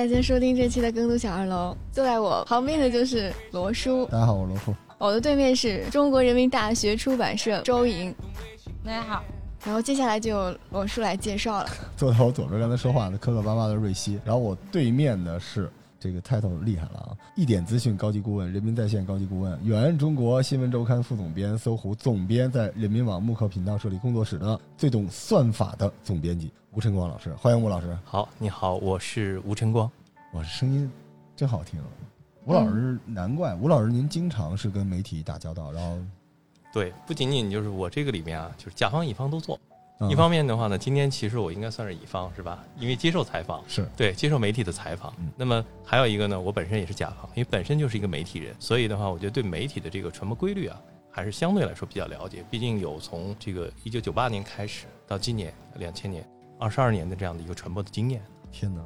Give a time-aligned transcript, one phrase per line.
[0.00, 4.06] 大家收听这期的《更读小二楼》，坐在我旁边的就是罗叔。
[4.06, 4.74] 大家好，我罗叔。
[4.96, 8.10] 我的对面是中国人民大学出版社周莹。
[8.82, 9.22] 大家好。
[9.62, 11.68] 然后接下来就罗叔来介绍了。
[11.98, 15.70] 坐在我左边刚才说话的磕磕巴巴的瑞希，然后我对面的是。
[16.02, 17.12] 这个 title 厉害了啊！
[17.36, 27.94] 一点资讯高级顾问，人民在线高级顾问，原中国新闻周刊副总编，搜狐总编，在人民网慕课频道设立工作室的最懂算法的总编辑吴晨光老师，欢迎吴老师。
[28.02, 29.92] 好，你好，我是吴晨光。
[30.32, 30.90] 哇，声音
[31.34, 31.80] 真好听。
[32.44, 35.98] 吴老师，难怪吴老师您经常是跟媒体打交道，然后
[36.72, 39.58] 对，不仅仅就是我这个里面啊，就是甲方乙方都做。
[40.08, 42.64] 一方面的话呢，今天其实我应该算是乙方，是吧？
[42.78, 45.12] 因为接受采访，是对接受媒体的采访。
[45.36, 52.42] 那么还有一个呢，我本身也是甲方，因为本身就是一个媒体人，所以的话，我觉得对媒体的这个传播规律啊，还是相对来说比较了解。
[52.50, 56.26] 毕竟有从这个一九九八年开始到今年两千年，
[56.58, 58.22] 二十二年的这样的一个传播的经验。
[58.50, 58.80] 天哪！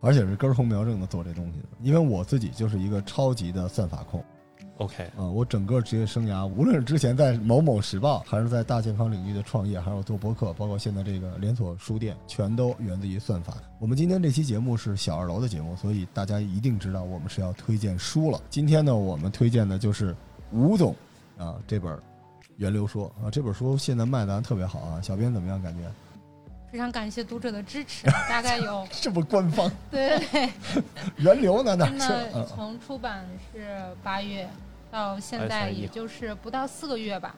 [0.00, 4.22] 而且是根红苗正的做这东西的，因为我自己就是一个超级的算法控。
[4.78, 13.54] OK，啊，我整个职业生涯，无论是之前在某某时报，还是在大健康领域的创业，还有做博客，包括现在这个连锁书店，全都源自于算法。
[13.78, 18.38] 我们今天这期节目是小二楼的节目，所以大家一定知道我们是要推荐书了。
[18.50, 20.14] 今天呢，我们推荐的就是
[20.52, 20.94] 吴总
[21.38, 21.94] 啊这本
[22.56, 25.00] 《源流说》啊，这本书现在卖的特别好啊。
[25.00, 25.60] 小编怎么样？
[25.62, 25.90] 感觉？
[26.76, 29.70] 非常感谢读者的支持， 大概有 这么官方？
[29.90, 30.82] 对对对，
[31.16, 31.74] 源流呢？
[31.74, 34.46] 那是从出版是八月。
[34.90, 37.34] 到现在也就是不到四个月吧，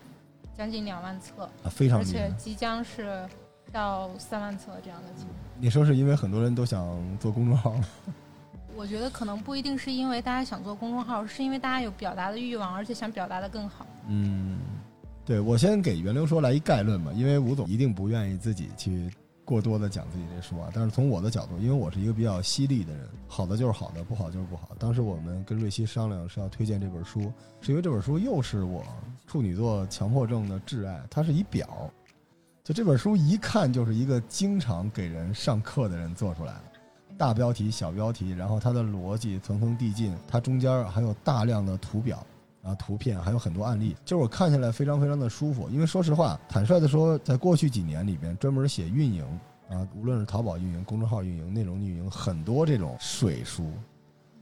[0.56, 3.24] 将近两万册啊，非常而且即将是
[3.70, 5.34] 到三万册这样的情况。
[5.58, 6.84] 你说是因为很多人都想
[7.20, 7.84] 做公众号吗？
[8.74, 13.86] 我觉得可能不一定是因为大家想做公众号，是因为大家有表达的欲望，而且想表达的更好。
[14.08, 14.58] 嗯，
[15.24, 19.10] 对我先给源流说来一概论吧，因为吴总一定不愿意自己去。
[19.48, 24.72] 过多的讲自己这书啊，但是从我的角度，因为我是一个比较犀利的人，好的就是好的，不好就是不好。
[24.78, 27.32] 当时我们跟瑞希商量是要推荐这本书，
[27.62, 28.84] 是因为这本书又是我
[29.26, 31.90] 处女座强迫症的挚爱，它是一表，
[32.62, 36.62] 就这本书一看就是一个经常给人上课的人做出来的，
[37.16, 42.22] 大标题、小标题，然后它的逻辑层层递进，它中间还有大量的图表。
[42.62, 45.68] 啊，图片还有很多案例，就是我看起来非常非常的舒服。
[45.70, 49.24] 因为说实话，坦率的说，在过去几年里边，专门写运营
[49.70, 53.70] 啊，无论是淘宝运营、公众号运营、内容运营，很多这种水书，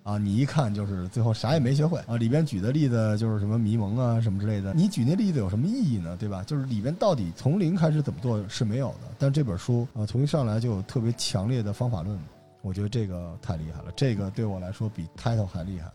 [0.03, 2.17] 啊，你一看就是最后啥也没学会啊。
[2.17, 6.17] 里边举的例子就是什么迷蒙啊什么之类的，你举那例子有什么意义呢？
[6.17, 6.43] 对吧？
[6.45, 9.15] 就是里边到底从零开始怎么做是没有的。
[9.19, 12.19] 但这本书啊，从一上来就有特别强烈的方法论，
[12.63, 13.93] 我觉得这个太厉害了。
[13.95, 15.93] 这个对我来说比 title 还厉害。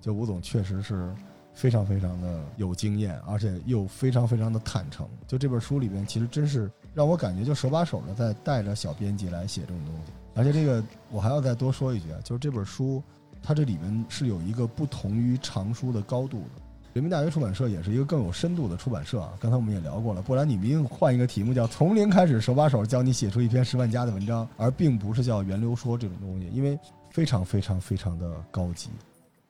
[0.00, 1.12] 就吴总确实是。
[1.54, 5.08] 非常非常的有经验，而且又非常非常的坦诚。
[5.26, 10.12] 就这本书里边，其实真是让我感觉就手把手的在带着小编辑来写这种东西。
[10.34, 13.02] 而且这个我还要再多说一句啊，就是这本书
[13.42, 16.62] 它这里面是有一个不同于常书的高度的。
[16.92, 19.32] 人民大学出版社也是一个更有深度的出版社啊。
[19.40, 26.78] 刚才我们也聊过了，不然你明明换一个题目叫“从零开始手把手教你写出一篇十万加的文章”，而并不是叫“源流说”这种东西，因为
[27.10, 28.90] 非常非常非常的高级。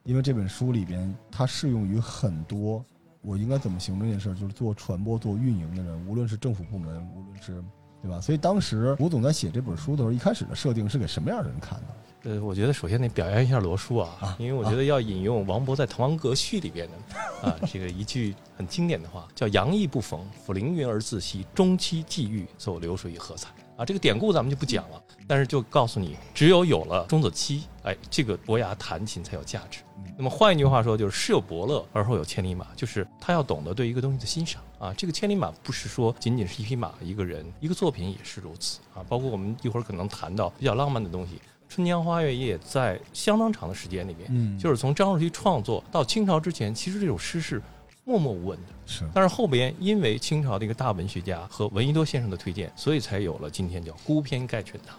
[0.05, 2.85] 因为这本书里边，它适用于很多，
[3.21, 4.35] 我应该怎么形容这件事儿？
[4.35, 7.63] 就是做传播、做运营的人，无论是政府部门，无论是，
[8.03, 8.21] 对吧？
[8.21, 11.85] 所以当时吴总在写这本书的时候，一开始的设定是给什么样的人看的？
[12.29, 17.17] 呃，我觉得首先得表扬一下罗叔啊，因为我觉得要引用王勃在《滕王阁序》里边的
[17.49, 23.49] 啊这个一句很经典的话，叫“杨意不逢，抚凌云而自惜，终期际遇，走流水何彩”。
[23.77, 29.79] 啊，这个典故咱们就不讲了，但是就告诉你，只有有了钟子期，哎，这个伯牙弹琴才有价值。
[30.17, 34.93] 那么换一句话说，就是世有伯乐，而后有千里马，就是他要懂得对一个东西的欣赏啊。
[34.93, 39.03] 这个千里马不是说仅仅是一匹马、一个人、一个作品也是如此啊。
[39.09, 41.35] 包括我们一会儿可能谈到比较浪漫的东西，
[41.67, 47.61] 《春江花月夜》在相当长的时间里面，嗯，就是从张若虚创作到清朝之前，其实这首诗是。
[48.05, 54.95] 默默无闻的是，但是后边因为清朝的一个大文学家和闻一多先生的推荐，所以才有了今天叫孤篇盖全唐。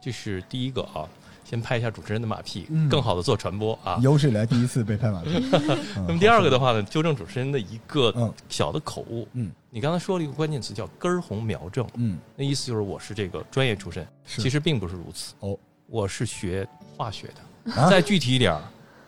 [0.00, 1.08] 这是第一个啊，
[1.44, 3.98] 先拍一下主持人的马屁，更好的做传播啊。
[4.00, 5.30] 有史以来第一次被拍马屁。
[6.06, 9.26] 那么第二个的话呢，纠正主持人的一个小的口误。
[9.32, 11.84] 嗯，你刚才说了一个关键词叫根红苗正。
[11.94, 15.34] 嗯，那意思就是我是这个专业出身，其实并不是如此。
[15.40, 15.58] 哦，
[15.88, 16.64] 我是学
[16.96, 17.90] 化学的。
[17.90, 18.56] 再具体一点，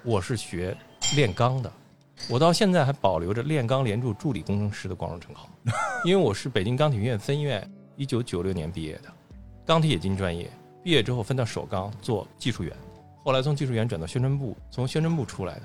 [0.02, 0.76] 我是学
[1.14, 1.70] 炼钢的。
[2.28, 5.48] 我到现在还保留着炼钢连铸助理工程师的光荣称号，
[6.04, 9.12] 因为我是北京钢铁院分院一九九六年毕业的，
[9.64, 10.50] 钢铁冶金专业。
[10.82, 12.72] 毕业之后分到首钢做技术员，
[13.24, 15.62] 后来从技术员转到宣传部，从宣传部出来的。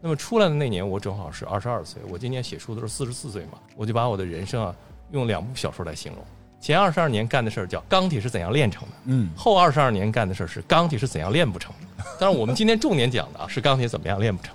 [0.00, 4.74] 那么出来的那年我正好是二十二岁，我今年写书的时候四十四岁嘛，我就把我的人生啊
[5.10, 6.24] 用两部小说来形容。
[6.60, 12.04] 前二十二年干的事儿叫钢铁是怎样炼成的，嗯，后二十二年干的事儿是钢铁是怎样炼不成的。
[12.20, 14.54] 当然，我们今天重点讲的啊是钢铁怎么样炼不成。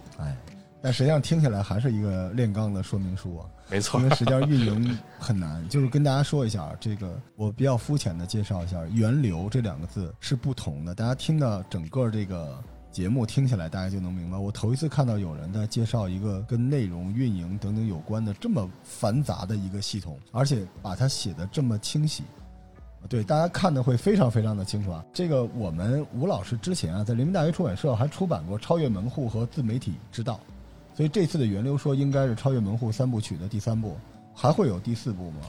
[0.85, 3.49] 哎，但实际上听起来还是一个炼钢的说明书啊。
[3.71, 5.67] 没错因，为实际上运营很难。
[5.67, 10.93] 就是跟大家说一下，这个我比较肤浅的介绍一下“源流”这两个字是不同的。
[10.93, 14.37] 大家听到整个这个节目听起来，大家就能明白。
[14.37, 22.23] 我头一次看到有人在介绍一个跟内容运营等等有关的这么繁杂的一个系统，而且把它写的这么清晰。
[23.09, 25.03] 对，大家看的会非常非常的清楚啊。
[25.11, 30.33] 这个我们吴老师之前啊，在人民大学出版社还出版过《超越门户和自媒体之道》，
[30.95, 33.97] 所以这次的源流说应该是《超越门户》三部曲的第三部，
[34.33, 35.41] 还会有第四部吗？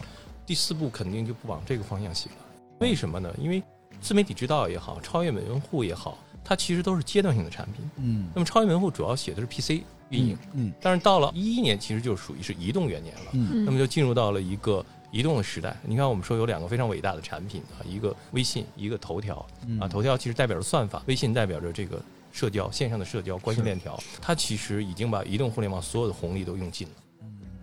[0.45, 2.37] 第四部肯定就不往这个方向写了。
[2.81, 3.33] 为什么呢？
[3.41, 3.63] 因为
[4.01, 7.89] 自媒体之道也好，超越门户也好，它其实都是阶段性的产品。
[7.99, 13.31] 嗯那么超越门户主要写的是 PC 运营，嗯但是到了一一年，其实就属于是移动元年了。
[13.33, 15.77] 嗯那么就进入到了一个移动的时代。
[15.85, 19.89] 你看，我们说有两个非常伟大的产品啊，一个微信，一个头条嗯啊。
[19.89, 22.01] 头条其实代表着算法，微信代表着这个
[22.37, 23.99] 社交线上的社交关系链条。
[24.21, 26.95] 它其实已经把移动互联网所有的红利都用尽了。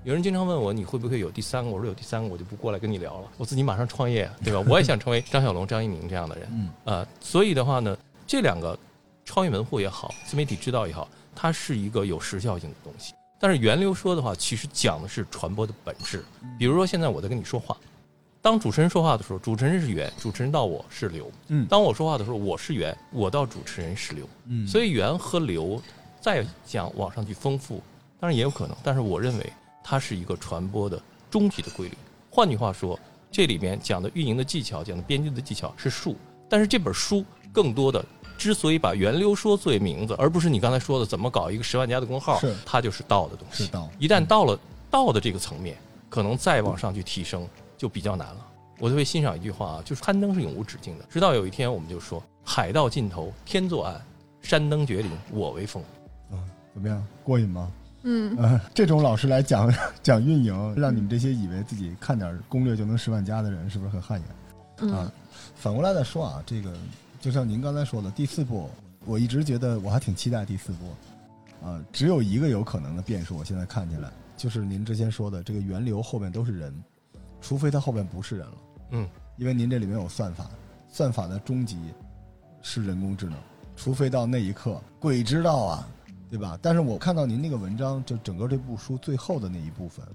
[0.03, 1.69] 有人经常问我，你会不会有第三个？
[1.69, 4.59] 我说有第三个，我就不过来跟你聊了，我自己马上创业， 对吧？
[4.67, 6.49] 我也想成为张小龙、张一鸣这样的人。
[6.51, 8.77] 嗯呃，所以的话呢，这两个
[9.23, 13.13] 创业门户也好，自媒体之道也好，它是一个有时效性的东西。
[13.39, 16.25] 但是源流说的话，其实讲的是传播的本质。
[16.57, 17.77] 比如说，现在我在跟你说话，
[18.43, 21.31] 当主持人说话的时候，主持人是源，主持人到我是流。
[21.47, 24.27] 嗯当我说话的时候，我是源，我到主持人是流。
[24.47, 25.81] 嗯所以源和流
[26.19, 27.81] 再讲往上去丰富，
[28.19, 31.01] 当然也有可能，但是我认为它是一个传播的
[31.31, 31.97] 终极的规律。
[32.29, 32.99] 换句话说，
[33.31, 36.17] 这里面讲的运营的技巧，讲的编辑的技巧是术，
[36.49, 37.23] 但是这本书
[37.53, 38.03] 更多的。
[38.37, 43.63] 之所以把源流说作为名字，而不是你刚才说的怎么搞一个十万加的公号，它就是道的东西。
[43.63, 44.59] 是道一旦到了
[44.91, 45.77] 道的这个层面，
[46.09, 47.47] 可能再往上去提升
[47.83, 48.47] 就比较难了。
[48.79, 51.03] 我特别欣赏一句话啊，就是攀登是永无止境的。
[51.09, 54.01] 直到有一天，我们就说海到尽头天作岸，
[54.41, 55.83] 山登绝岭我为峰。
[56.73, 57.05] 怎么样？
[57.25, 57.69] 过瘾吗？
[58.03, 59.69] 嗯， 呃，这种老师来讲
[60.01, 64.89] 讲运营，让你们这些以为自己看点攻略就能十万加的人，是不是很汗颜？
[64.89, 65.11] 嗯啊，
[65.55, 66.73] 反过来再说啊，这个
[67.19, 68.69] 就像您刚才说的，第四步，
[69.05, 76.73] 我一直觉得我还挺期待第四步，啊，只有一个有可能的变数，我现在看起来就是您之前说的这个源流后面都是人，
[77.43, 78.53] 除非他后边不是人了，
[78.91, 80.49] 嗯，因为您这里面有算法，
[80.87, 81.77] 算法的终极
[82.61, 83.37] 是人工智能，
[83.75, 85.87] 除非到那一刻，鬼知道啊，
[86.29, 86.57] 对吧？
[86.61, 90.05] 但是我看到您那个文章，就整个这部书最后的那一部分，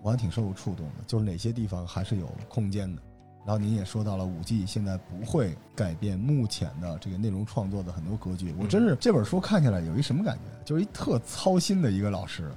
[0.00, 3.02] 我还挺受触动的，就是哪些地方还是有空间的。
[3.44, 8.54] 然后您也说到了五 G 现在不会改变目前的这个内容创作的很多格局。
[8.58, 10.64] 我真是这本书看起来有一什么感觉？
[10.64, 12.50] 就是一特操心的一个老师，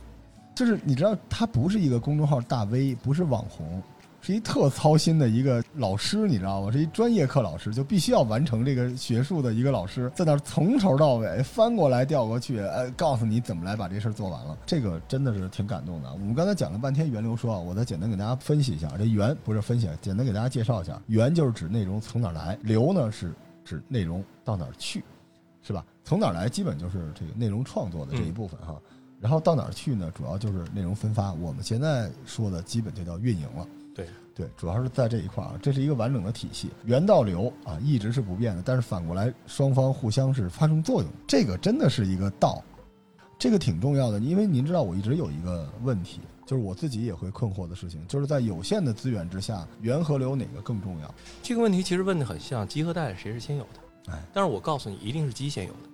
[0.56, 3.82] 就是你知道他不是一个公众号大 V，不是网红，
[4.22, 6.72] 是一特操心的一个老师，你知道吗？
[6.72, 14.58] 是一专业课老师，就必须要完成这个学术的一个老师，在那儿从头到尾翻过来调过去，呃，告诉你怎么来把这事儿做完了。
[14.66, 16.12] 这个真的是挺感动的。
[16.14, 23.34] 我们刚才讲了半天源流说啊，我再简单给大家分析一下，这源不是分析，简单给大家介绍一下，源就是指内容从哪儿来，流呢是
[23.64, 25.04] 指内容到哪儿去，
[25.62, 25.86] 是吧？
[26.04, 28.76] 从哪儿来基本就是这个内容创作的这一部分哈。
[29.22, 30.10] 然后到哪儿去呢？
[30.16, 31.34] 主要就是内容分发。
[31.34, 33.68] 我们现在说的基本就叫运营了。
[34.40, 38.64] 对对，主要是在这一块儿啊，这是一个完整的体系，源到流啊一直是不变的。
[38.66, 42.64] 但是反过来，双方互相是发生作用，这个真的是一个道，
[43.38, 44.18] 这个挺重要的。
[44.20, 51.16] 因为您知道，我一直有一个问题，就是我自己也会困惑的事情，就是在有限的资源之下，源和流哪个更重要？
[51.44, 55.90] 这个问题其实问的很像鸡和蛋谁是先有的，哎，但是我告诉你，一定是鸡先有的。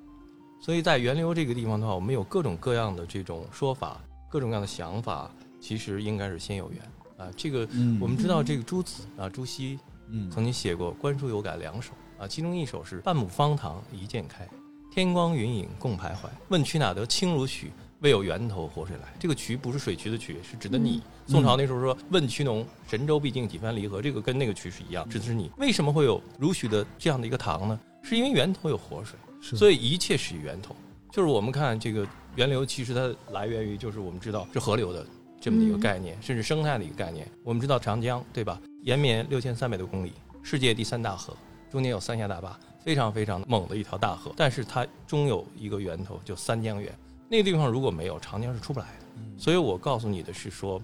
[0.61, 3.99] 所以在源流这个地方的话，我们有各种各样的这种说法，
[4.29, 6.79] 各种各样的想法，其实应该是先有源
[7.17, 7.27] 啊。
[7.35, 9.79] 这个嗯我们知道，这个朱子啊，朱熹
[10.09, 14.47] 嗯曾经写过《观书有感》两首啊，其中一首是“半亩方塘一鉴开，
[14.91, 16.29] 天光云影共徘徊。
[16.49, 17.71] 问渠哪得清如许？
[18.01, 21.01] 为有源头活水来。”这个渠不是水渠的渠，是指的你。
[21.27, 25.49] 宋朝那时候说“问渠农，神州毕竟几番离合”，这个跟那个渠是一样，指的是你。
[25.57, 27.79] 为什么会有如许的这样的一个塘呢？
[28.03, 30.75] 是因为源头有活水，是所以一切始于源头。
[31.11, 32.05] 就是我们看这个
[32.35, 35.03] 源流，其实它来源于就是我们知道是河流的
[35.39, 37.27] 这么的一个概念，甚至生态的一个概念。
[37.43, 38.61] 我们知道长江对吧？
[38.83, 41.35] 延绵六千三百多公里，世界第三大河，
[41.69, 44.33] 中间有三峡大坝，非常非常猛的一条大河。
[44.35, 46.91] 但是它终有一个源头，就三江源。
[47.29, 49.05] 那个地方如果没有长江是出不来的。
[49.37, 50.81] 所以我告诉你的是说，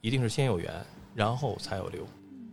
[0.00, 0.72] 一定是先有源，
[1.14, 2.06] 然后才有流。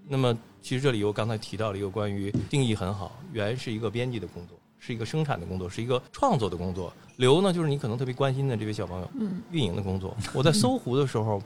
[0.07, 6.91] 那么其实这里我刚才提到了一个关于定义很好，源是一个编辑的工作，是一个生产的工作，是一个创作的工作。
[7.15, 10.13] 流呢，就是你可能特别关心的这位小朋友，嗯，运营的工作。
[10.33, 11.41] 我在搜狐的时候，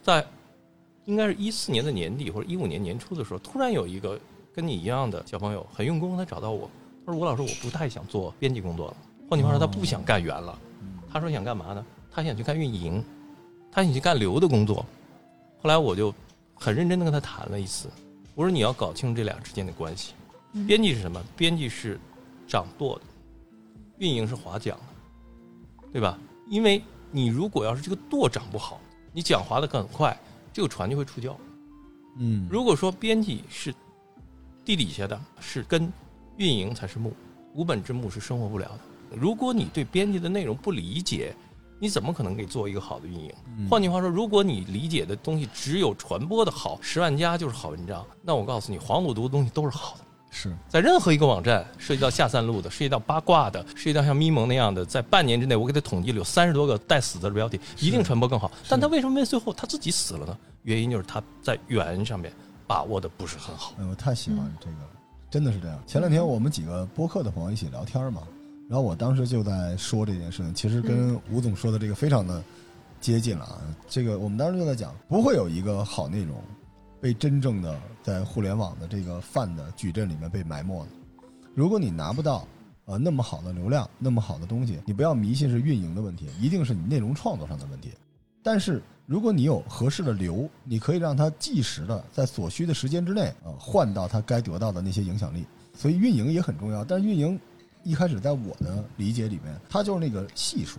[0.00, 0.24] 在
[1.06, 4.16] 应该是一四年的年底或者一五年年初的时候，突然有一个
[4.54, 6.70] 跟你一样的小朋友很用功，他找到我，
[7.04, 8.96] 他说：“吴老师，我不太想做编辑工作了。”
[9.28, 10.56] 换句话说，他不想干员了。
[11.10, 11.84] 他说想干嘛呢？
[12.12, 13.02] 他想去干运营，
[13.72, 14.86] 他想去干流的工作。
[15.60, 16.14] 后来我就
[16.54, 17.88] 很认真的跟他谈了一次，
[18.36, 20.12] 我说你要搞清楚这俩之间的关系。
[20.66, 21.20] 编辑是什么？
[21.36, 21.98] 编辑是
[22.48, 23.04] 掌舵的，
[23.98, 26.18] 运营是划桨的，对吧？
[26.48, 28.80] 因为你如果要是这个舵掌不好，
[29.12, 30.18] 你桨划的很快，
[30.52, 31.36] 这个船就会触礁。
[32.18, 33.72] 嗯，如果说编辑是
[34.64, 35.92] 地底下的，是根，
[36.36, 37.12] 运营才是木，
[37.54, 39.16] 无本之木是生活不了的。
[39.16, 41.34] 如果你对编辑的内容不理解，
[41.78, 43.32] 你怎么可能给做一个好的运营？
[43.70, 50.04] 换句话说，如果你理解的东西只有传播的好，十万加就是好文章，那我告诉你，黄赌毒的东西都是好的。
[50.30, 58.50] 是在任何一个网站涉及到下三路的，涉及到八卦的，涉及到像咪蒙那样的，在半年之内，我给他统计了有三十多个带死的标题，一定传播更好。
[58.68, 60.38] 但他为什么最后他自己死了呢？
[60.62, 62.32] 原因就是他在源上面
[62.66, 63.72] 把握的不是很好。
[63.78, 64.90] 哎，我太喜欢这个了，
[65.30, 65.82] 真的是这样。
[65.86, 68.22] 前两天我们几个播客的朋友一起聊天嘛，
[68.68, 72.42] 然后我当时就在说这件事情，其实跟吴总说的这个非常的
[73.00, 73.62] 接近了啊。
[73.88, 76.36] 这个我们当时就在讲，不会有一个好内容
[77.00, 80.88] 被真正的在互联网的这个泛的矩阵里面被埋没了。
[81.54, 82.46] 如果你拿不到
[82.84, 87.90] 呃那么好的流量，那么好的东西，你不要迷信是运营的问题，一定是你内容创作上的问题。
[88.42, 95.44] 但是如果你有合适的流，你可以让它即时的在所需的时间之内啊换到它该得到的那些影响力。
[95.74, 97.38] 所以运营也很重要，但是运营
[97.84, 100.78] 一开始在我的理解里面，它就是那个系数，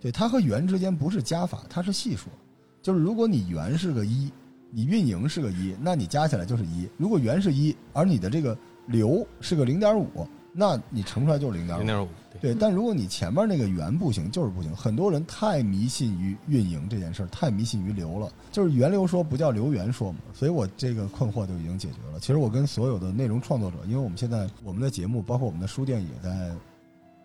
[0.00, 2.28] 对它和圆之间不是加法，它是系数。
[2.82, 4.30] 就是如果你圆是个一，
[4.70, 6.88] 你运营是个一，那你加起来就是一。
[6.96, 11.80] 如果圆是一，而你的这个流是个零点五，那你乘出来就是零点五。
[11.80, 12.08] 零点五，
[12.40, 14.74] 对，但如果你前面那个圆不行，就是不行。
[14.74, 18.32] 很多人太迷信于运营这件事儿，太迷信于流了。
[18.50, 22.18] 就是源流说不叫流源说嘛，所以我这个困惑就已经解决了。
[22.20, 26.50] 其实我跟所有的内容创作者，因为我们现在我们的节目，包括我们的书店，也在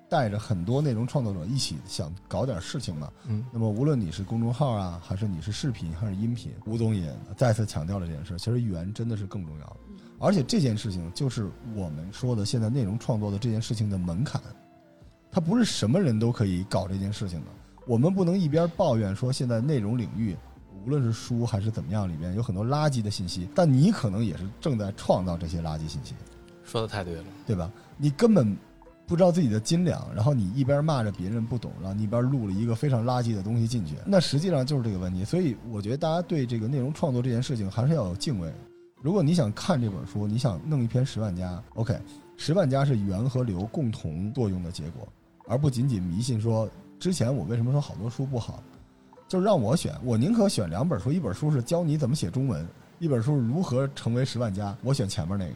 [0.09, 3.11] 带着很多内容创作者一起想搞点事情嘛。
[3.27, 8.37] 嗯，那么无论你是公众号啊，还是你是视频还是音频，吴总也再次强调了这件事。
[8.37, 9.77] 其实语言真的是更重要的，
[10.19, 14.41] 而且这件事情就是我们说的现在内容创作的这件事情的门槛。
[15.31, 17.47] 它不是什么人都可以搞这件事情的。
[17.85, 20.33] 我们不能一边抱怨说现在内容领域，
[20.85, 26.15] 无论是书还是怎么样，里面有很多垃圾的信息，但你可能也是正在创造这些垃圾信息，
[26.63, 27.23] 说的太对了。
[27.45, 27.69] 对吧？
[27.97, 28.55] 你根本
[29.07, 35.23] 不知道自己的斤两，然后你一边骂着别人不懂，然后你一边录了一个非常垃圾的东西进去，那实际上就是这个问题。
[35.23, 38.51] 所以我觉得大家对这个内容创作这件事情还是要有敬畏。
[39.01, 41.95] 如果你想看这本书，你想弄一篇十万加，OK，
[42.37, 45.07] 十万加是源和流共同作用的结果。
[45.47, 48.63] 而不仅仅迷信说，之前我为什么说好多书不好，
[49.27, 55.51] 就是让我选，我宁可选两本书，一本书是教你怎么写中文，一本书如何成为十万加，我选前面那个，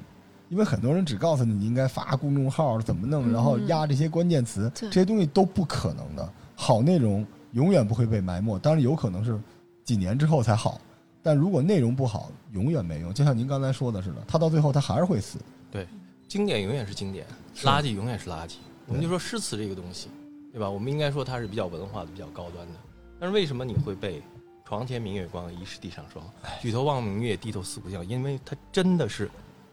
[0.50, 9.40] 因为很多人只告诉你你应该发公众号怎么弄，然后压这些关键词，这些东西都不可能的，好内容永远不会被埋没，当然有可能是
[9.86, 10.82] 几年之后才好，
[11.22, 15.38] 但如果内容不好，永远没用，就像您刚才说的似的，它到最后它还是会死。
[15.72, 15.88] 对，
[16.28, 17.26] 经典永远是经典，
[17.64, 18.56] 垃圾永远是垃圾。
[18.88, 20.10] 我们就说诗词这个东西，
[20.52, 20.68] 对吧？
[20.68, 22.74] 我们应该说它是比较文化的、比较高端的。
[23.20, 24.20] 但是为什么你会被
[24.66, 26.26] “床前明月光，疑是地上霜”？
[26.60, 28.04] 举头望明月，低头思故乡。
[28.08, 29.30] 因为它真的是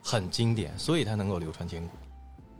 [0.09, 1.89] 很经典，所以它能够流传千古。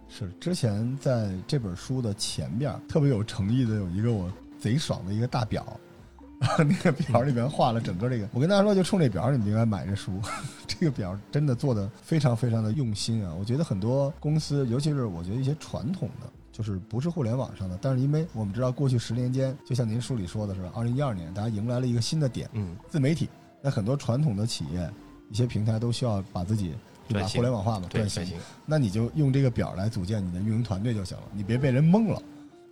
[0.09, 5.65] 是之前在这本书的前边特别有诚意的有一个我贼爽的一个大表，
[6.59, 8.29] 那个表里面画了整个这个。
[8.33, 10.21] 我跟大家说，就冲这表，你们应该买这书。
[10.67, 13.33] 这个表真的做的非常非常的用心啊！
[13.39, 23.29] 我觉得很多公司，尤其是我觉得一些传统的，就是不是互联网上的，但是因为我们知道过去十年间，就像您书里说的是，二零一二年大家迎来了一个新的点，嗯，自媒体。
[23.63, 24.91] 那很多传统的企业，
[25.31, 26.75] 一些平台都需要把自己
[27.09, 28.27] 对吧互联网化嘛，转型。
[28.65, 32.21] 那你就用这个表来组建你的运营团队就行了，你别被人蒙了。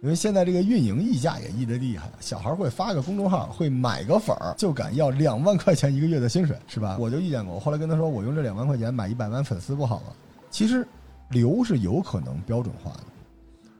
[0.02, 6.98] 因为现在这个运营溢价也溢得厉害，小孩会发个公众号，会买个粉儿，就敢要两万块钱一个月的薪水，是吧？
[7.00, 10.08] 我就遇见过，我后来跟他说，我用这两万块钱买一百万粉丝不好吗？
[10.50, 10.86] 其实，
[11.30, 13.04] 流是有可能标准化的，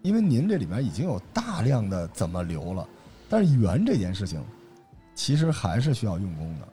[0.00, 2.88] 因为您这里面已经有大量的怎么流了，
[3.28, 4.42] 但是源这件事情，
[5.14, 6.66] 其实还是需要用功的，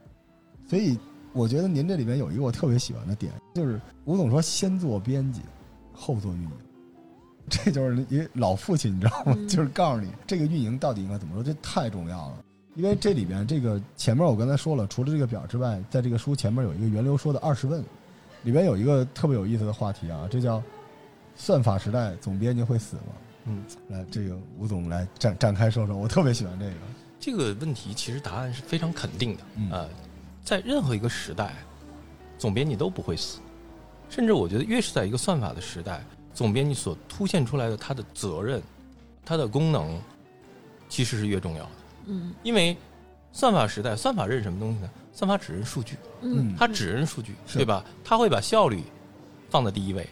[0.66, 0.98] 所以
[1.34, 5.42] 我觉得您这里面有一个我特别喜欢的点，就是吴总说先做编辑，
[5.94, 6.52] 后做运营。
[7.50, 9.36] 这就是一老父亲，你知道吗？
[9.48, 12.38] 就是告诉你这个运营到底应该怎么说，这太重要了。
[12.76, 17.84] 因为这里边这个前面我刚才说了，除了这个表之外，在这个书前面有一个源流说的二十问，
[18.44, 20.64] 里边有一个特别有意思的话题啊，这叫
[21.36, 23.04] “算法时代总编辑会死吗？”
[23.46, 26.74] 嗯，来，这个吴总来展展开说说，我特别喜欢这个。
[27.20, 29.90] 这个问题其实答案是非常肯定的啊，
[30.44, 31.56] 在任何一个时代，
[32.38, 33.40] 总编辑都不会死，
[34.10, 36.04] 甚至我觉得越是在一个算法的时代。
[36.34, 38.62] 总编辑所凸现出来的他的责任，
[39.26, 40.02] 它的功能
[40.88, 41.72] 其实是越重要的。
[42.06, 42.76] 嗯因为
[43.34, 44.90] 算法时代，算法认什么东西呢？
[45.12, 47.84] 算法只认数据，嗯，它只认数据，对吧？
[48.04, 48.82] 它会把效率
[49.50, 50.08] 放在第一位。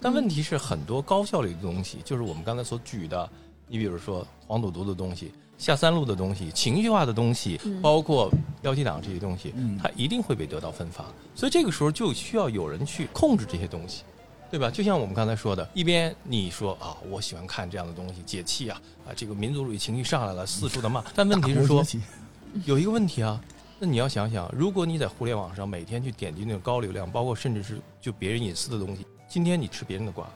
[0.00, 3.28] 但嗯问题是，很多高效率的东西，就是我们刚才所举的，
[3.66, 11.04] 你比如说黄赌毒的东西、下三路的东西、情绪化的东西，嗯包括标题党这些东西，嗯它一定会被得到分发。
[11.34, 14.04] 所以这个时候就需要有人去控制这些东西。
[14.50, 14.70] 对吧？
[14.70, 21.04] 就像我们刚才说的，一边你说啊，我喜欢看这样的东西，解气啊，啊，这个民族主义情绪上来了， 四处的骂。
[21.14, 21.84] 但问题是说
[22.64, 23.38] 有一个问题啊，
[23.78, 30.26] 那你要想想，如果你在互联网上每天去点击那种高流量，包括甚至是就别人隐私的东西，今天你吃别人的瓜，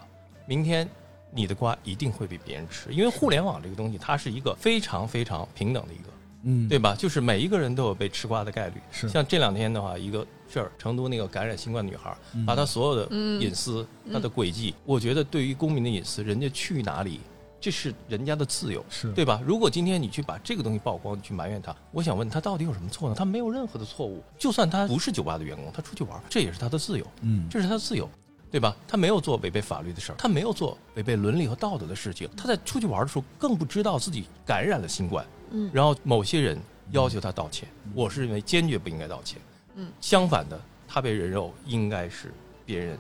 [0.45, 0.87] 明天
[1.35, 6.05] 你的瓜一定会被别人吃，因为互联网这个东西它是一个非常非常平等的一个，
[6.43, 6.95] 嗯，对吧？
[6.99, 8.75] 就是每一个人都有被吃瓜的概率。
[8.91, 17.21] 是像这两天的话，一个事儿，成都那个感染新冠女孩，嗯把她所有的嗯隐私、她的轨迹，我觉得对于公民的隐私，人家去哪里，
[17.61, 18.85] 这是人家的自由。
[18.91, 19.41] 是对吧？
[19.47, 23.15] 如果今天你去把这个东西曝光，你去埋怨他，我想问他到底有什么错呢？
[23.17, 28.07] 他没有任何的错误，就算他不是酒吧的员工，他出去玩，这也是他的自由，嗯这是他的自由，
[28.53, 28.77] 对吧？
[28.87, 39.41] 他没有做违背法律的事儿，他没有做违背伦理和道德的事情，他在出去玩的时候更不知道自己感染了新冠，嗯然后某些人要求他道歉，我是认为坚决不应该道歉，
[39.77, 42.31] 嗯，相反的，他被人肉应该是
[42.67, 42.99] 别人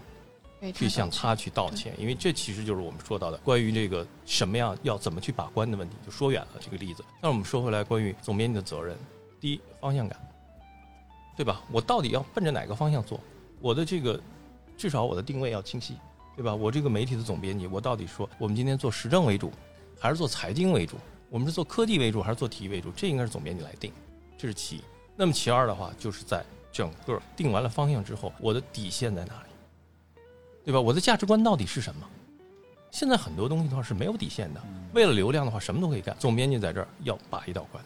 [0.73, 7.05] 去向他去道歉，因为这其实就是我们说到的关于这个什么样要怎么去把关的问题，就说远了这个例子。
[7.21, 8.97] 那我们说回来，关于总编辑的责任，
[9.39, 10.19] 第一方向感，
[11.37, 11.61] 对吧？
[11.71, 13.21] 我到底要奔着哪个方向做？
[13.61, 14.19] 我的这个
[14.77, 15.97] 至少我的定位要清晰，
[16.37, 16.55] 对吧？
[16.55, 19.53] 我这个媒体的总编辑，我到底说我们今天做时政为主，
[19.99, 20.97] 还是做财经为主？
[21.31, 22.91] 我们是做科技为主，还是做体育为主？
[22.97, 23.93] 这应该是总编辑来定，
[24.37, 24.83] 这是其一。
[25.17, 30.21] 那么其二的话，就是在整个定完了方向之后，我的底线在哪里？
[30.65, 30.81] 对吧？
[30.81, 32.09] 我的价值观到底是什么？
[32.91, 34.61] 现在很多东西的话是没有底线的，
[34.93, 36.15] 为了流量的话，什么都可以干。
[36.19, 37.83] 总编辑在这儿要把一道关。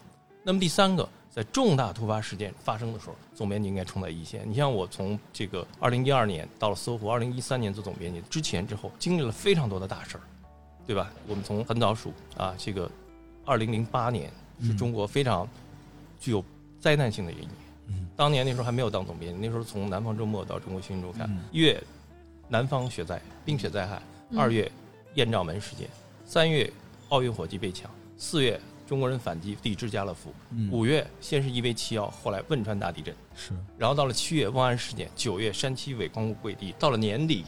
[0.47, 4.49] 那么第三个，在重大突发事件发生的时候，总编辑应该冲在一线。
[4.49, 10.21] 你像我从这个二零一二年到了搜狐，二零一三年做总编辑，之前之后经历了非常多的大事儿，
[10.85, 11.11] 对吧？
[11.27, 12.89] 我们从很早数啊，这个
[13.43, 14.31] 二零零八年
[14.61, 15.45] 是中国非常
[16.17, 16.41] 具有
[16.79, 17.49] 灾难性的一年。
[17.89, 21.83] 嗯当年那时候还没有当总编辑，那时候从南方周末到中国新闻周刊嗯，一月
[22.47, 24.71] 南方雪灾、冰雪灾害，嗯二月
[25.15, 25.89] 艳照门事件，
[26.23, 26.71] 三月
[27.09, 37.43] 奥运火炬被抢，四月中国人反击抵制家乐福，嗯五月先是一 v 七幺，后来汶川大地震，是然后到了七月瓮安事件，九月山西伪光谷跪地，到了年底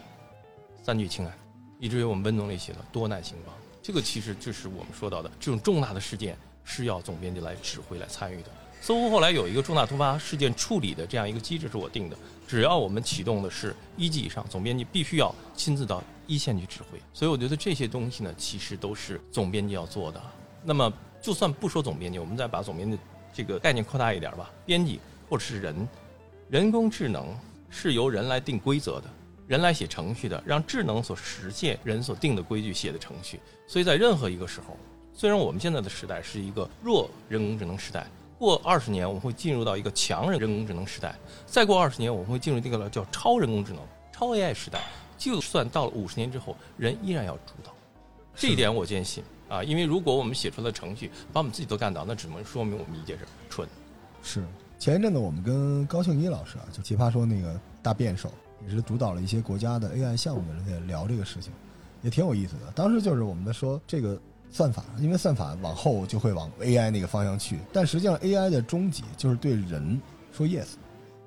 [0.83, 1.33] 三聚氰胺，
[1.79, 3.55] 以至于我们温总理写的多难兴邦。
[3.81, 8.49] 这个其实就是我们说到的这种重大的事件是要总编辑来指挥来参与的。
[8.81, 16.99] 搜狐后来有一个重大突发事件处理的这样一个机制是我定的，只要我们启动的是一级以上，总编辑必须要亲自到一线去指挥。
[17.13, 20.21] 所以我觉得这些东西呢，其实都是总编辑要做的。
[20.63, 22.97] 那么就算不说总编辑，我们再把总编辑
[23.33, 25.87] 这个概念扩大一点吧，编辑或者是人，
[26.49, 27.37] 人工智能
[27.69, 29.03] 是由人来定规则的，
[29.47, 33.39] 人来写程序的，让智能所实现人所定的规矩写的程序。
[33.67, 34.77] 所以在任何一个时候，
[35.13, 41.13] 虽然我们现在的时代是一个弱人工智能时代，过二十年我们会进入到一个强人工智能时代，
[41.45, 44.79] 再过二十年我们会进入这个叫超人工智能、超 AI 时代。
[45.17, 47.73] 就算到了五十年之后，人依然要主导，
[48.33, 53.67] 这一点我坚信啊，因为如果我们写出来的程序把我们自己都干倒，那只能说明我们一件事：蠢。
[54.23, 54.43] 是。
[54.77, 58.31] 前一阵子我们跟高庆一老师啊，就奇葩说那个大辩手，
[58.65, 61.51] 也是主导了一些国家的 AI 项目的人在聊这个事情，
[62.01, 62.71] 也挺有意思的。
[62.75, 64.17] 当时就是我们在说这个
[64.49, 69.99] 算法，因为算法往后就会往 AI 那个方向去，但实际上 AI 的终极就是对人
[70.31, 70.67] 说 yes，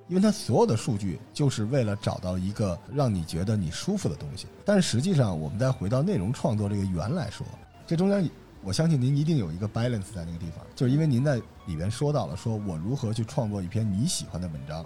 [0.09, 4.47] 因为它所有的数据就是为了找到一个让你觉得你舒服的东西。
[4.65, 7.47] 但实际上，我们再回到内容创作这个源来说，
[7.87, 8.29] 这中间
[8.63, 14.85] 我相信您一定有一个 balance 在那个地方，就是因为您在里边说到了，说我如何去创作一篇你喜欢的文章，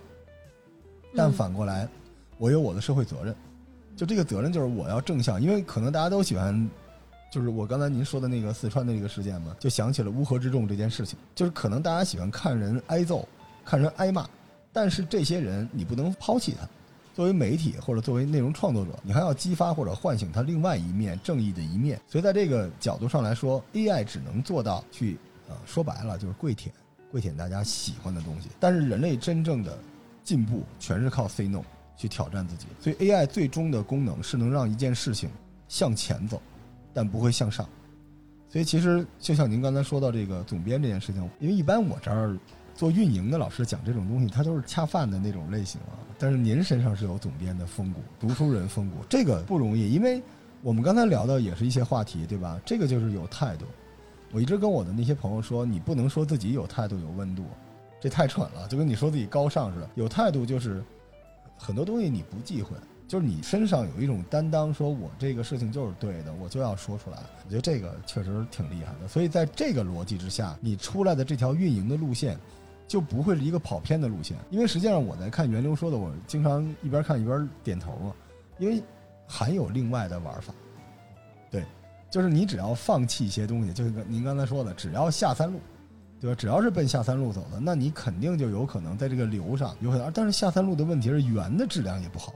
[1.14, 1.86] 但嗯反过来，
[2.38, 3.36] 我有我的社会责任，
[3.94, 6.68] 就这个责任就是我要正向，因为可能大家都喜欢，
[7.30, 13.28] 就是我刚才您说的那个四川的那个事件嘛，就想起了乌合之众这件事情，就是可能大家喜欢看人挨揍，
[13.64, 14.26] 看人挨骂，
[14.72, 16.66] 但是这些人你不能抛弃他。
[17.16, 21.98] 作为媒体或者作为内容创作者，你还要激发或者唤醒他另外一面正义的一面。
[22.06, 25.16] 所以在这个角度上来说，AI 只能做到去，
[25.48, 26.74] 呃，说白了就是跪舔，
[27.10, 28.50] 跪舔大家喜欢的东西。
[28.60, 29.78] 但是人类真正的
[30.22, 31.62] 进步，全是靠 say no
[31.96, 32.66] 去挑战自己。
[32.82, 35.30] 所以 AI 最终的功能是能让一件事情
[35.68, 36.38] 向前走，
[36.92, 37.66] 但不会向上。
[38.50, 42.36] 所以其实就像您刚才说到这个总编这件事情，因为一般我这儿
[42.74, 46.04] 做运营的老师讲这种东西，他都是恰饭的那种类型啊。
[46.18, 50.22] 但是您身上是有总编的风骨，读书人风骨，这个不容易，因为
[50.62, 52.60] 我们刚才聊的也是一些话题，对吧？
[52.64, 53.66] 这个就是有态度。
[54.32, 57.44] 我一直跟我的那些朋友说，你不能说自己有态度、有温度，
[58.00, 59.88] 这太蠢了，就跟你说自己高尚似的。
[59.94, 60.82] 有态度就是
[61.56, 62.76] 很多东西你不忌讳，
[63.06, 67.18] 就是你身上有一种担当，说我这个事情就是对的，我就要说出来。
[67.44, 69.06] 我觉得这个确实挺厉害的。
[69.06, 72.36] 所以在这个逻辑之下，你出来的这条运营的路线
[72.86, 74.36] 就不会是一个跑偏的路线。
[74.50, 78.12] 因为实际上我在看袁流说的，我经常一边看一边点头嘛，
[78.58, 78.82] 因为
[79.26, 80.54] 还有另外的玩法。
[81.50, 81.64] 对，
[82.10, 85.60] 就是你只要放弃一些东西，就是您刚才说的，只要下三路，
[86.20, 86.34] 对吧？
[86.34, 90.10] 只要是奔下三路走的，那你肯定就有可能在这个流上有可能。
[90.12, 92.34] 但是下三路的问题是圆的质量也不好，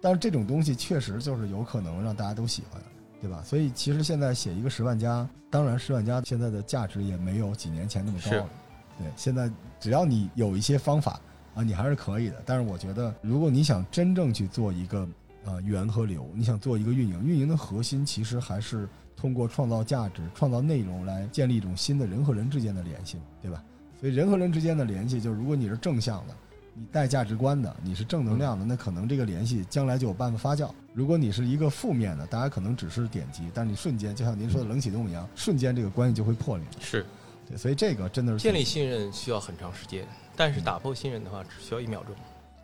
[0.00, 2.80] 但是这种东西确实就是有可能让大家都喜欢，
[3.20, 3.42] 对吧？
[3.44, 8.48] 所以其实现在写一个十万加，当然十万加现在的价值也没有几年前那么高了。
[8.98, 11.20] 对，现在只要你有一些方法
[11.54, 12.42] 啊，你还是可以的。
[12.44, 15.08] 但是我觉得，如果你想真正去做一个。
[15.42, 23.64] 啊，源和流，你想做一个运营，运营的核心其实还是通过创造价值、创造内容来建立一种新的人和人之间的联系，对吧？
[23.98, 26.34] 所以人和人之间的联系，就是如果你是正向的，
[26.74, 30.70] 你带价值观的，你是正能量的，那可能这个联系将来就有办法发酵。
[30.92, 36.66] 如果你是一个负面的，大家可能只是点击，但是你瞬间就像您说的冷启动一样，瞬间这个关系就会破裂。
[36.80, 37.06] 是，
[37.50, 42.14] 对，所以这个真的是建立信任需要很长时间，但是打破信任的话只需要一秒钟。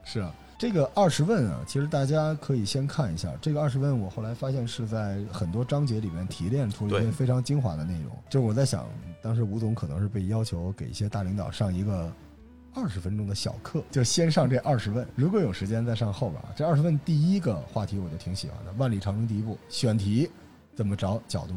[0.05, 0.33] 是啊。
[0.59, 3.31] 这个二十问啊，其实大家可以先看一下。
[3.42, 8.11] 这个二十问，我后来发现是在很多章节里面提炼出一些非常精华的内容。
[8.31, 8.88] 就是我在想，
[9.20, 12.11] 当时吴总可能是被要求给一些大领导上一个
[12.72, 16.49] 二十分钟的小课，就先上这二十问，如果有时间再上后边啊。
[16.57, 20.27] 这二十问第一个话题我就挺喜欢的，万里长征第一步，选题
[20.75, 21.53] 怎么找角度？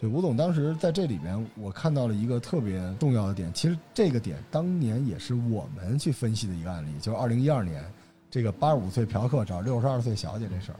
[0.00, 3.52] 对，吴总当时在这里面，我看到了一个特别重要的点。
[3.52, 7.84] 其实这个点当年也是我们去分析的一个案例，就是二零一二年。
[8.30, 10.78] 这个八十五岁嫖客找六十二岁小姐这事儿，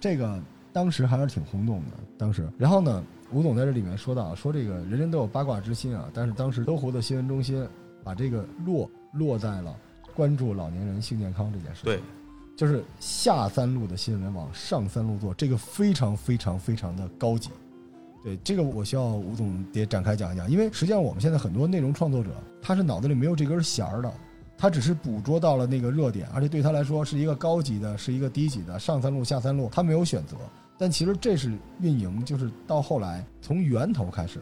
[0.00, 0.42] 这个
[0.72, 1.92] 当时还是挺轰动的。
[2.18, 7.64] 当时，然后呢，吴总在这里面说到，说这个人人都有八卦之心啊，但是当时搜狐的新闻中心
[8.02, 9.74] 把这个落落在了
[10.16, 11.84] 关注老年人性健康这件事。
[11.84, 12.00] 对，
[12.56, 17.50] 就是下三路的新闻往上三路做，这个非常非常非常的高级。
[18.22, 22.30] 对，这个我需要吴总得展开讲一讲，因为实际上我们现在很多内容创作者，
[22.60, 24.12] 他是脑子里没有这根弦儿的。
[24.58, 30.36] 他只是捕捉到了那个热点，而且对他来说是一个高级的，是一个低级的，上三路下三路，他没有选择。
[30.76, 34.40] 但其实这是运营，就是到后来从源头开始，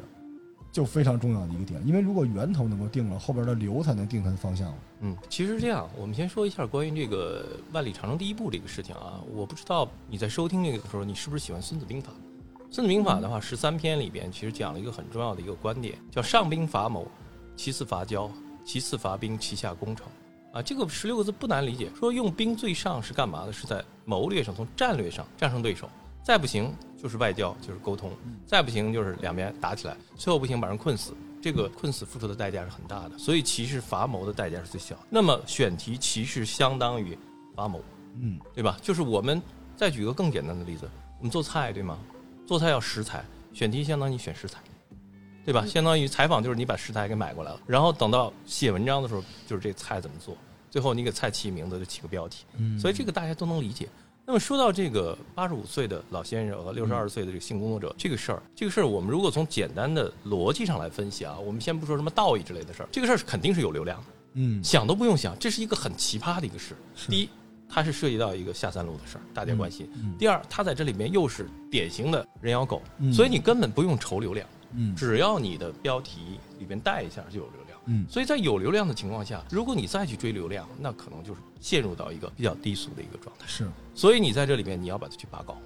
[0.72, 1.80] 就非常重要的一个点。
[1.86, 4.74] 因为如果源头能够定了，后边的流才能定它的方向。
[5.02, 5.88] 嗯，其实这样。
[5.96, 9.20] 我们先说一下关于这个万里长征第一步这个事情啊。
[9.32, 12.10] 我不知道你在收听这个的时候，你是不是喜欢《孙子兵法》？
[12.70, 17.06] 《孙子兵法》的话，十三篇里边其实讲了一个很重要的一个观点，叫上兵伐谋，
[17.56, 18.30] 其次伐交。
[18.64, 20.06] 其次伐兵，其下攻城，
[20.52, 21.90] 啊，这个十六个字不难理解。
[21.98, 23.52] 说用兵最上是干嘛的？
[23.52, 25.88] 是在谋略上，从战略上战胜对手。
[26.22, 28.12] 再不行就是外交，就是沟通。
[28.44, 29.96] 再不行就是两边打起来。
[30.16, 33.16] 最后不行把人困死，这个困死付出的代价是很大的。
[33.16, 34.94] 所以其实伐谋的代价是最小。
[35.08, 37.16] 那么选题其实相当于
[37.56, 37.82] 伐谋，
[38.20, 38.76] 嗯，对吧？
[38.82, 39.40] 就是我们
[39.78, 41.98] 再举个更简单的例子，我们做菜对吗？
[42.48, 44.58] 做菜要食材，选题相当于选食材。
[45.44, 45.64] 对吧？
[45.64, 50.36] 相当于采访就是你把食材给买过来了，然后等到写文章的时候，就是这菜怎么做，
[50.70, 52.44] 最后你给菜起名字就起个标题。
[52.58, 53.88] 嗯，所以这个大家都能理解。
[54.26, 64.06] 那么说到这个八十五岁的老先生和六十二岁的这个性工作者这个事儿，这个事儿我们如果从简单的逻辑上来分析啊，我们先不说什么道义之类的事儿，这个事儿是肯定是有流量的。
[64.34, 66.76] 嗯，想都不用想，这是一个很奇葩的一个事。
[67.08, 67.28] 第一，
[67.68, 69.88] 它是涉及到一个下三路的事儿，大家关心。
[70.18, 74.46] 第二，它在这里面又是典型的人咬狗，所以你根本不用愁流量。
[74.74, 77.80] 嗯，只要你的标题里边带一下就有流量。
[77.86, 83.46] 嗯，所以在有流量的情况下，如果你再去追流量，那可能就是陷入到一个比较低俗的一个状态。
[83.46, 85.56] 是，所以你在这里面你要把它去拔高，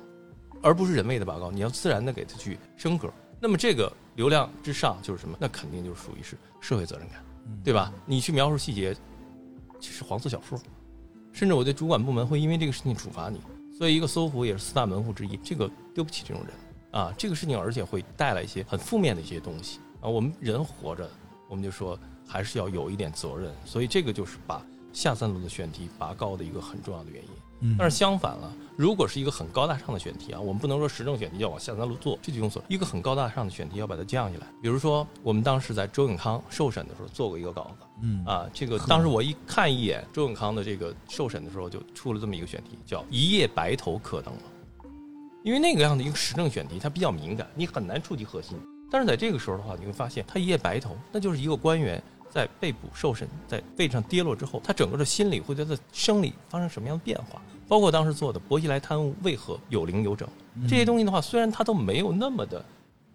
[0.62, 3.12] 而不是人为的拔高，你要自然的给它去升格。
[3.40, 5.36] 那么这个流量之上就是什么？
[5.40, 7.24] 那肯定就是属于是社会责任感，
[7.64, 7.92] 对吧？
[8.06, 8.94] 你去描述细节，
[9.80, 10.56] 其实黄色小说，
[11.32, 13.40] 甚至我对主管部门会因为这个事情处罚你。
[13.76, 16.54] 所以一个搜狐也是四大门户之一，这个丢不起这种人。
[16.92, 20.08] 啊，这个事情而且会带来一些很负面的一些东西啊。
[20.08, 21.08] 我们人活着，
[21.48, 27.30] 我们就说还是要有一点责任，所以这个就是把下三路的选题拔高的一个很重要的原因。
[27.78, 32.62] 但是相反了，如果是一个很高大上的选题啊，我们不能说时政选题要往下三路做，这就用错。
[32.68, 34.46] 一个很高大上的选题要把它降下来。
[34.60, 44.40] 比如说，我们当时在周永康受审的时候做过一个稿子，嗯啊，这个当时我一看一眼周永康的这个受审的时候，就出了这么一个选题，叫一夜白头可能吗？
[45.44, 48.56] 因为那个样的一个时政选题，它比较敏感，你很难触及核心。
[48.90, 57.42] 但是在这个时候的话，你会发现，他一夜白头，那就是一个官员在被捕受审，在位置上跌落之后，他整个的心理或者他的生理发生什么样的变化？
[57.68, 60.28] 包括当时做的薄熙来贪污为何有零有整
[60.68, 62.64] 这些东西的话，虽然他都没有那么的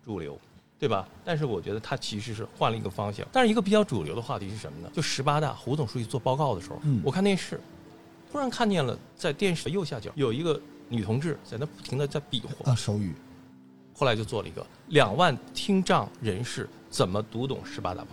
[0.05, 0.39] 主流，
[0.79, 1.07] 对吧？
[1.25, 3.27] 但是我觉得他其实是换了一个方向。
[3.31, 4.89] 但是一个比较主流的话题是什么呢？
[4.93, 7.59] 就十八大胡总书记做报告的时候，嗯我看电视，
[8.31, 13.13] 突然看见了在电视的右下角有一个女同志在那不停的在比划啊，手语，
[13.93, 18.07] 后来就做了一个两万听障人士怎么读懂十八大报，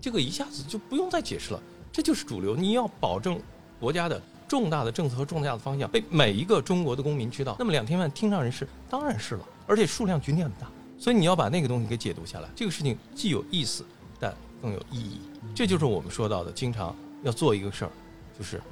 [0.00, 1.60] 这个一下子就不用再解释了，
[1.92, 2.54] 这就是主流。
[2.54, 3.40] 你要保证
[3.80, 13.84] 国家的重大的政策和重大的方向被每一个中国的公民知道，那么两千万听障人士当然是了，而且数量群体很大，所以你要把那个东西给解读下来，这个事情既有意思，
[14.18, 15.20] 但更有意义。
[15.54, 17.90] 这就是我们说到的，经常要做一个事儿，
[18.38, 18.62] 就是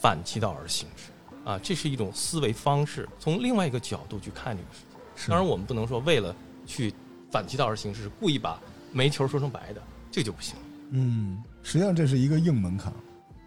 [0.00, 1.10] 反其道而行之
[1.44, 5.28] 啊，这是一种思维方式，从另外一个角度去看这个事情。
[5.28, 6.34] 当然，我们不能说为了
[6.66, 6.94] 去
[7.30, 8.60] 反其道而行之，故意把
[8.92, 10.54] 煤球说成白的，这就不行。
[10.90, 12.92] 嗯，实际上这是一个硬门槛，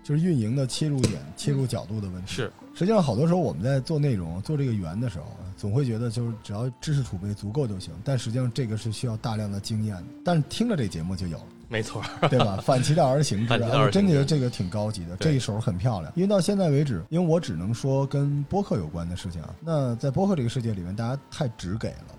[0.04, 2.34] 就是运营的切入点、切入角度的问题。
[2.34, 5.26] 是，实际上好多时候我们在做内容、做这个圆的时候，
[5.58, 10.04] 总会觉得就是只要知识储备足够就行，但实际上这个是需要大量的经验的。
[10.24, 11.46] 但是听了这节目就有了。
[11.68, 12.04] 没错。
[12.30, 12.58] 对吧？
[12.66, 16.12] 反其道而行之，我真觉得这个挺高级的，这一手很漂亮。
[16.16, 19.56] 因为到现在为止，因为我只能说跟播客有关的事情啊。
[19.62, 22.16] 那在播客这个世界里面，大家太直给了，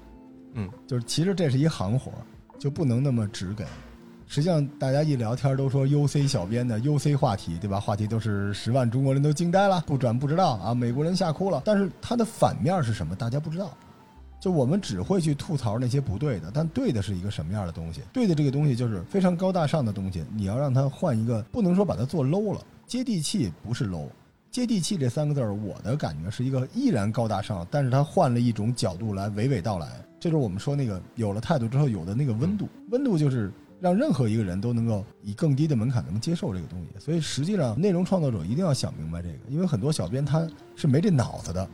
[0.55, 2.25] 嗯，就是其实这是一行活儿，
[2.59, 3.65] 就不能那么直给。
[4.33, 7.79] 实际上，大家一聊天都说 UC 小编的 UC 话题，对吧？
[7.79, 11.61] 话题都是十万中国人都惊呆了，不转不知道啊，美国人吓哭了。
[11.67, 13.15] 但是它的反面是什么？
[13.15, 13.77] 大家不知道。
[14.41, 18.01] 就我们只会去吐槽那些不对的，但对的是一个什么样的东西？
[18.11, 24.09] 对的这个东西就是非常高大上的东西，你要让它换一个，不能说把它做 low 了，接地气不是 low。
[24.51, 29.89] 接地气这三个字儿，我的感觉是一个依然高大上，但是它换了一种角度来娓娓道来。
[30.19, 37.01] 这就是我们说那个有了态度之后有的那个温度，温度就是让任何一个人都能够以更低的门槛能接受这个东西。
[37.01, 41.69] 所以实际上，内容创作者一定要想明白这个，因为很多小编他是没这脑子的。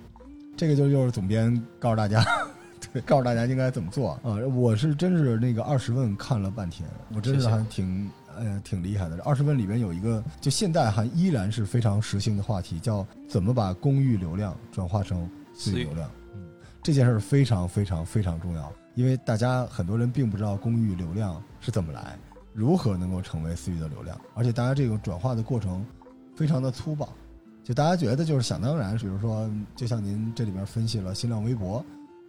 [0.57, 2.25] 这个就又是总编告诉大家，
[2.93, 4.35] 对，告诉大家应该怎么做啊！
[4.57, 9.23] 我是真是那个二十问看了半天，我真是谢谢还挺呃挺厉害的。
[9.23, 16.11] 二十问里面有一个，就现在还依然是非常时兴的话题，叫怎么把公域流量转化成私域流量。
[16.35, 16.49] 嗯，
[16.83, 22.19] 这件事儿非常非常非常重要，因为大家很多人并不知道公域流量是怎么来，
[22.53, 25.87] 如何能够成为私域的流量，而且大家这个转化的过程
[26.35, 27.09] 非常的粗暴。
[27.63, 31.85] 就大家觉得就是想当然，比如说，就像您这里边分析了新浪微博，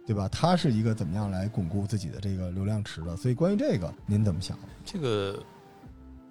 [0.06, 0.28] 对吧？
[0.28, 3.16] 它是一个怎么样来巩固自己的这个流量池的？
[3.16, 4.56] 所以关于这个，您怎么想？
[4.84, 5.42] 这个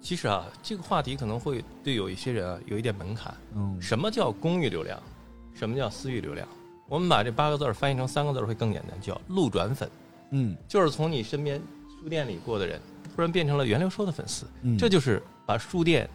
[0.00, 3.34] 其实啊，这个话题可能会对有一些人啊有一点门槛。
[3.54, 4.98] 嗯什么叫公域流量？
[5.52, 6.48] 什么叫私域流量？
[6.88, 9.86] 我们把这八个字儿翻译成三个字儿会更简单，叫路转粉，
[10.30, 11.60] 嗯就是从你身边
[12.00, 12.80] 书店里过的人，
[13.14, 16.08] 突然变成了源流说的粉丝，嗯，这就是把书店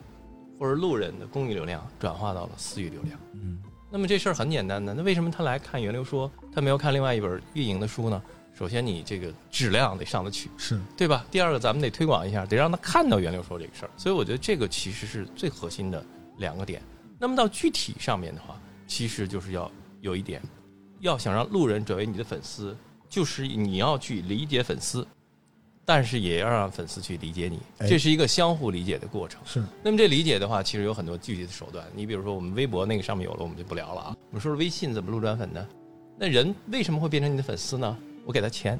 [0.60, 3.20] 或者路人的公域流量转化到了私域流量。
[3.34, 8.22] 嗯那么这事儿很简单的，那为什么他来看源流说，他没有看另外一本运营的书呢？
[8.54, 11.26] 首先，你这个质量得上得去，是对吧？
[11.32, 13.90] 第二个，咱们得推广一下，得让他看到源流说这个事儿。
[13.96, 16.04] 所以我觉得这个其实是最核心的
[16.38, 16.82] 两个点。
[17.20, 20.42] 那么到具体上面的话，其实就是要有一点，
[21.00, 22.76] 要想让路人转为你的粉丝，
[23.10, 25.08] 就是你要去理解粉丝，
[25.86, 29.42] 但是也要让粉丝去理解你，哎这是一个相互理解的过程。
[29.46, 31.86] 是，那么这理解的话，其实有很多具体的手段。
[31.96, 34.18] 你比如说，我们微博那个上面有了，我们就不聊了啊。
[34.30, 35.66] 我们说说微信怎么路转粉呢？
[36.18, 37.98] 那人为什么会变成你的粉丝呢？
[38.26, 38.80] 我给他钱，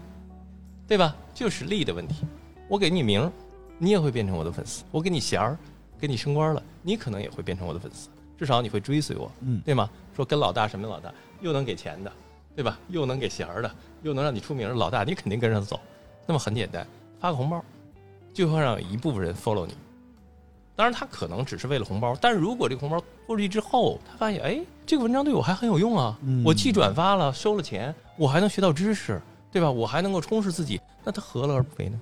[0.88, 1.16] 对吧？
[1.34, 2.26] 就是利的问题。
[2.68, 3.32] 我给你名，
[3.78, 5.58] 你也会变成我的粉丝；我给你衔儿，
[6.00, 8.10] 给你升官了，你可能也会变成我的粉丝。
[8.38, 9.90] 至少你会追随我，嗯对吗？
[10.16, 12.12] 说跟老大什么老大，又能给钱的，
[12.56, 12.80] 对吧？
[12.90, 15.80] 又能给钱儿的，又能让你出名的老大，你肯定跟着他走。
[16.26, 16.88] 那么很简单，
[17.20, 17.64] 发个红包，
[18.34, 19.76] 就会让一部分人 follow 你。
[20.76, 26.18] 当然，他可能只是为了红包，但是如果这个红包拖出去之后，他发现，哎，这个文章对我还很有用啊！
[26.24, 29.70] 嗯我既转发了，收了钱，我还能学到知识，对吧？
[29.72, 32.02] 我还能够充实自己，那他何乐而不为呢？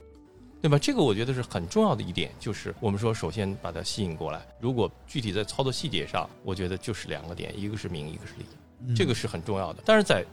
[0.62, 0.80] 对吧？
[0.80, 4.42] 这个我觉得是很重要的一点，就是我们说，首先把它吸引过来。
[4.60, 8.46] 如果具体在操作细节上，我觉得就是两个点，一个是名，一个是利，
[8.88, 9.84] 嗯这个是很重要的。
[9.86, 10.26] 但是在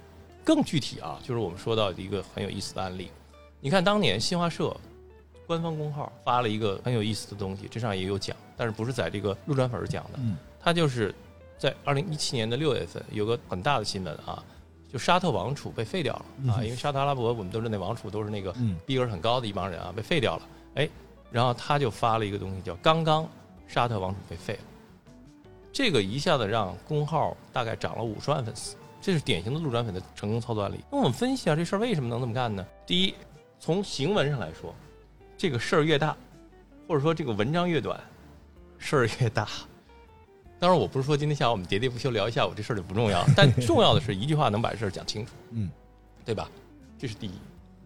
[0.44, 3.10] 更具体啊，就是我们说到的一个很有意思的案例。
[3.60, 4.74] 你看当年新华社
[5.46, 10.36] 官方公号发了一个很有意思的东西，这上也有讲，但是不是在这个路转粉儿讲的，嗯。
[10.60, 11.14] 它就是
[11.58, 14.42] 在二零一七年的六月份有个很大的新闻啊，
[14.92, 16.52] 就沙特王储被废掉了。
[16.52, 18.76] 啊，嗯因为沙特阿拉伯我们都知道那王储都是那个嗯。
[18.86, 20.42] 逼格很高的一帮人啊，被废掉了。
[20.74, 20.88] 哎，
[21.30, 23.28] 然后他就发了一个东西叫“刚刚
[23.66, 24.60] 沙特王储被废了”，
[25.72, 30.80] 这个一下子让公号大概涨了五十万粉丝，这是典型的路转粉的成功操作案例。
[30.90, 32.66] 那我们分析一下这事儿为什么能这么干呢？
[32.86, 33.14] 第一，
[33.58, 34.74] 从行文上来说，
[35.36, 36.16] 这个事儿越大，
[36.86, 37.98] 或者说这个文章越短，
[38.78, 39.48] 事儿越大。
[40.58, 45.70] 当然，我不是说今天下午我们喋喋不休聊一下午这事儿就不重要，但重要的是一句话能把事儿讲清楚， 嗯，
[46.24, 46.50] 对吧？
[46.98, 47.32] 这是第一。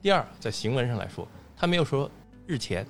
[0.03, 2.11] 第二，在行文上来说，他没有说
[2.46, 2.85] 日前，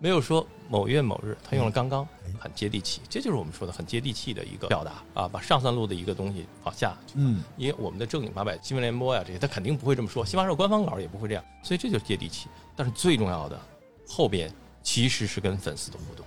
[0.00, 2.06] 没有说某月某日，他用了刚刚，
[2.38, 3.00] 很接地气。
[3.08, 12.48] 这就是我们说的很接地气的一个表达啊，把上三路的一个东西往下，嗯，因为我们的正经八百新闻联播呀这些，他肯定不会这么说，新华社官方稿也不会这样，所以这就是接地气。
[12.76, 13.60] 但是最重要的
[14.06, 16.24] 后边其实是跟粉丝的互动。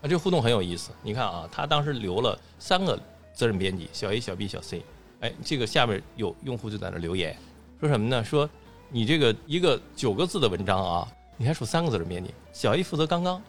[0.00, 0.90] 啊，这个互动很有意思。
[1.02, 2.98] 你看啊，他当时留了三个
[3.34, 4.82] 责任编辑，小 A、小 B、小 C。
[5.20, 7.36] 哎，这个下面有用户就在那留言，
[7.80, 8.24] 说什么呢？
[8.24, 8.48] 说
[8.90, 13.42] 你这个一个九个字的文章啊，你还数三个字的编辑，小 A 负责刚刚，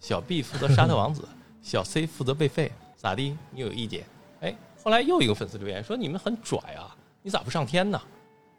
[0.00, 1.26] 小 B 负责沙特王子，
[1.62, 3.36] 小 C 负责被废，咋地？
[3.50, 4.04] 你有意见？
[4.40, 8.00] 哎，后来又一个粉丝留言说你们很拽啊，你咋不上天呢？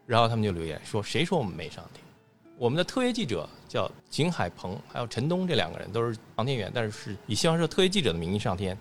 [0.06, 2.02] 然后他们就留言说谁说我们没上天？
[2.56, 8.76] 我们的特约记者叫景海鹏，还有陈东，这两个人都是航天员，但是是以新华社特约记者的名义上天，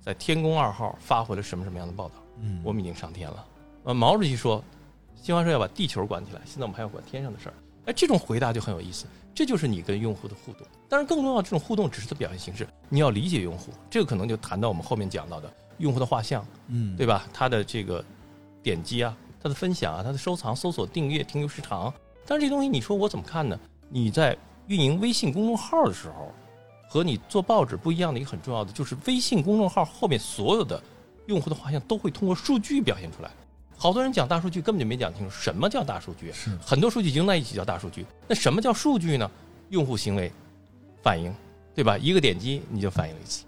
[0.00, 2.14] 在天宫二号发回了什么什么样的报道？
[2.40, 3.46] 嗯，我们已经上天了。
[3.84, 4.62] 呃，毛主席说，
[5.14, 7.54] 新华社要把地球管起来，现在我们还要管天上的事儿。
[7.86, 10.66] 哎，这种回答就很有意思，这就是你跟用户的互动。
[10.88, 17.26] 但是更重要，这种互动只是它表现形式，你要理解用户，这个可能就谈到我们后面讲到的用户的画像，嗯，对吧？
[17.32, 18.04] 他的这个
[18.62, 21.92] 点击啊，他的分享啊，他的收藏、搜索、订阅、停留时长。
[22.26, 23.58] 但是这东西你说我怎么看呢？
[23.88, 24.36] 你在
[24.68, 26.32] 运营微信公众号的时候，
[26.88, 30.82] 和你做报纸不一样的一个很重要的，就是微信公众号后面所有的
[31.26, 33.30] 用户的画像都会通过数据表现出来。
[33.76, 38.06] 好多人讲大数据根本就没讲清楚什么叫大数据，是很多数据集中在一起叫大数据。
[38.28, 39.30] 那什么叫数据呢？
[39.70, 40.30] 用户行为
[41.02, 41.34] 反应，
[41.74, 41.96] 对吧？
[41.98, 43.44] 一个点击你就反应了一次，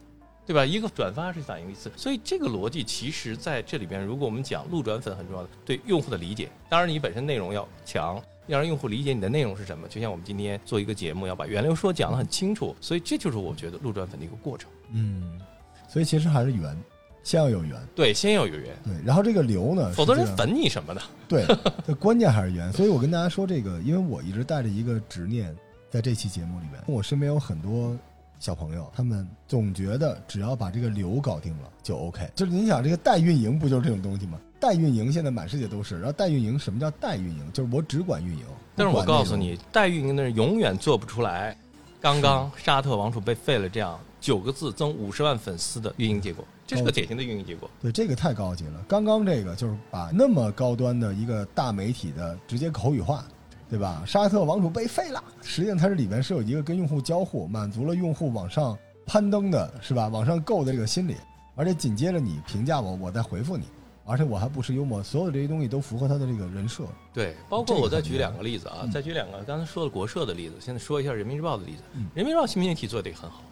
[0.46, 0.64] 对吧？
[0.64, 1.90] 一个转发是反应一次。
[1.96, 8.22] 所以这个逻辑其实在这里边，如果我们讲路转粉很重要的，对用户的理解，当然你本身内容要强。
[8.46, 14.70] 要让用户理解你的内容是什么，就像我们今天做一个节目，要把源流说讲得很清楚，所以这就是我觉得路转粉的一个过程。
[14.90, 15.40] 嗯，
[15.88, 16.78] 所以其实还是源，
[17.24, 17.74] 先要有缘。
[17.96, 18.76] 对，先要有缘。
[18.84, 21.02] 对，然后这个流呢，否则人粉你什么的。
[21.26, 21.44] 对，
[21.84, 22.72] 这关键还是缘。
[22.72, 25.52] 所以我跟大家说这个，因为我一直带着一个执念，
[25.90, 27.96] 在这期节目里面，我身边有很多
[28.38, 32.30] 小朋友，他们总觉得只要把这个流搞定了就 OK。
[32.34, 34.38] 就是你想，这个代运营不就是这种东西吗？
[34.60, 37.52] 代运营现在满世界都是，然后代运营什么叫代运营？
[37.52, 38.44] 就是我只管运营。
[38.76, 41.56] 但是我告诉你，代运营的人永远做不出来。
[42.00, 47.70] 刚刚沙特王储被废了，这样九个字增五十万粉丝的运营结果，这是个典型的运营结果。
[47.80, 48.84] 对，这个太高级了。
[48.88, 53.24] 刚刚这个就是把那么高端的一个大媒体的直接口语化，
[53.68, 54.02] 对吧？
[54.06, 60.08] 沙特王储被废了，实际上它这里面是有一个跟用户交互，满足了用户往上攀登的是吧？
[60.08, 61.16] 往上够的这个心理，
[61.54, 63.64] 而且紧接着你评价我，我再回复你。
[64.06, 66.84] 而且我还不失幽默，所有这些东西都符合他的这个人设。
[67.10, 71.78] 对，包括我再举两个例子啊，再举两个，刚才说的国社的例子，现在说一下人民日报的例子。
[72.12, 73.42] 人民日报新媒体做的也很好。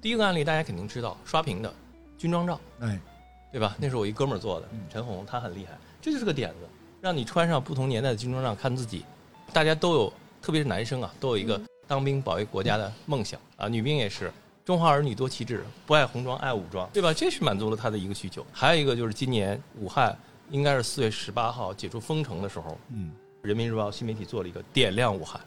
[0.00, 1.70] 第一个案例大家肯定知道，刷屏的
[2.18, 3.00] 军装照，哎，
[3.52, 3.76] 对吧？
[3.78, 5.78] 那是我一哥们儿做的，陈红，他很厉害。
[6.02, 6.68] 这就是个点子，
[7.00, 9.04] 让你穿上不同年代的军装照看自己。
[9.52, 14.32] 大家都有，特别是男生啊，都有一个当兵保卫国家的梦想啊，女兵也是。
[14.64, 17.14] 中华儿女多旗帜，不爱红装爱武装，对吧？
[17.14, 18.44] 这是满足了他的一个需求。
[18.52, 20.14] 还有一个就是今年武汉
[20.50, 25.40] 应该是四月十八号解除封城的时候，嗯，人民日报新媒体做了一个点亮武汉，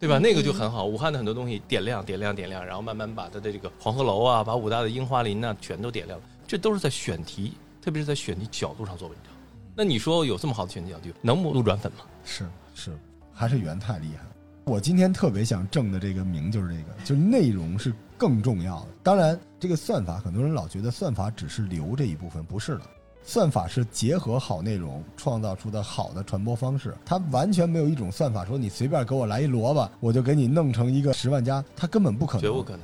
[0.00, 0.18] 对吧？
[0.18, 6.24] 那个就很好，武汉的很多东西点亮、点亮、点亮，然后慢慢把它的这个黄鹤楼啊，把武大的樱花林呐，全都点亮了。
[6.48, 9.32] 这都是在选题，特别是在选题角度上做文章。
[9.76, 11.98] 那你说有这么好的选题角度，能不路转粉吗？
[12.24, 12.98] 是是，
[13.30, 14.24] 还是源太厉害。
[14.64, 18.88] 我今天特别想挣的这个名就是这个，就是内容是更重要的。
[19.02, 22.82] 当然，这个算法很多人老觉得算法只是留这一部分，不是的。
[23.22, 32.80] 算法是结合好内容创造出的好的传播方式，它完全没有一种算法说你随便给我来一萝卜，我就给你弄成一个十万加，它根本不可能，绝不可能。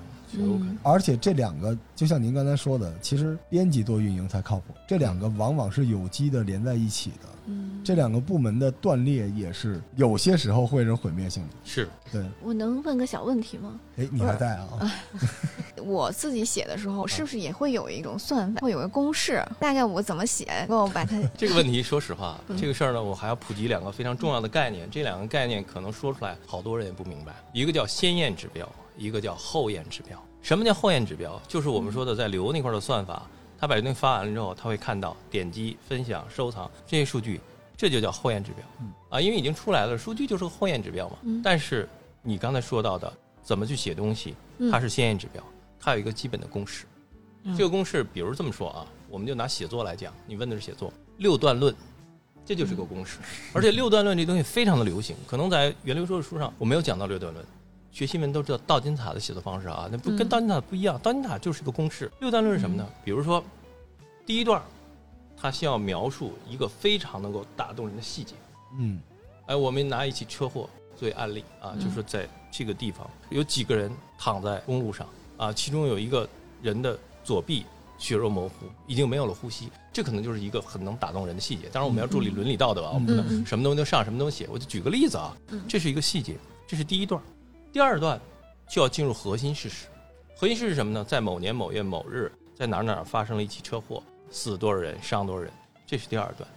[0.82, 4.74] 而且这两个就像您刚才说的，其实编辑做运营才靠谱。
[4.86, 7.28] 这两个往往是有机的连在一起的。
[7.48, 11.50] 嗯，这两个部门的断裂也是有些时候会是毁灭性的。
[11.64, 12.24] 是，对。
[12.42, 13.78] 我能问个小问题吗？
[13.96, 14.92] 哎，你还在啊？
[15.84, 19.40] 我自己写的时候是不是也会有一种算法，会有个公式？
[19.60, 21.16] 大概我怎么写，给我把它。
[21.38, 24.88] 这个问题，说实话， 这个事儿呢，我还要普及两个非常重要的概念。
[24.90, 27.32] 这两个概念可能说出来，好多人也不明白。
[27.52, 28.68] 一个叫先验指标。
[28.96, 31.40] 一个叫后验指标，什么叫后验指标？
[31.46, 33.28] 就是我们说的在流那块的算法，
[33.58, 37.40] 他把这东西发完了之后，他会看到点击、分享、收藏这些数据，
[37.76, 38.64] 这就叫后验指标。
[39.10, 41.16] 啊，因为已经出来了，数据就是个后验指标嘛。
[41.42, 41.88] 但是
[42.22, 44.34] 你刚才说到的怎么去写东西，
[44.70, 45.42] 它是先验指标，
[45.78, 46.84] 它有一个基本的公式。
[47.56, 51.72] 这个公式，比如这么说啊，我们就拿写作来讲，你问的是写作六段论，
[52.44, 53.18] 这就是个公式。
[53.52, 57.46] 而且六段论这东西非常的流行，可能在源流说的书上我没有讲到六段论。
[57.96, 60.98] 学新闻都知道道金塔的写作方式啊，那不嗯跟道金塔不一样。
[60.98, 62.12] 道金塔就是个公式。
[62.20, 62.86] 六段论是什么呢？
[63.02, 63.42] 比如说，
[64.26, 64.60] 第一段，
[65.34, 68.34] 它需要描述一个非常能够打动人的细节。
[68.78, 69.00] 嗯
[69.46, 76.28] 哎，我们拿一起车祸作为案例啊，嗯就是在这个地方有几个人躺在公路上啊，其中有一个
[76.60, 77.64] 人的左臂
[77.96, 81.70] 血肉模糊，已经没有了呼吸，这可能就是一个很能打动人的细节。
[81.72, 84.46] 当然，我们要注意伦理道德啊，我们不能嗯什么东西都上，什么东西写。
[84.52, 86.36] 我就举个例子啊嗯，这是一个细节，
[86.66, 87.22] 这是第一段，
[87.76, 88.18] 第二段
[88.66, 89.84] 就要进入核心事实。
[90.34, 91.04] 核心事实是什么呢？
[91.04, 95.52] 在某年某月某日，在哪儿哪儿发生了一起车祸，死多少人，伤多少人，
[95.86, 96.48] 这是第二段。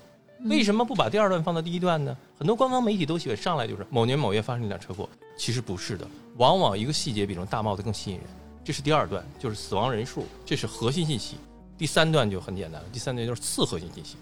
[0.46, 2.16] 为什么不把第二段放到第一段呢？
[2.38, 6.08] 很多官方媒体都喜欢上来就是某年某月发生一辆车祸，其实不是的，
[6.38, 8.26] 往往一个细节比这种大帽子更吸引人。
[8.64, 11.36] 这是第二段，就是死亡人数，这是核心信息。
[11.78, 14.16] 第三段就很简单了，第三段就是次核心信息，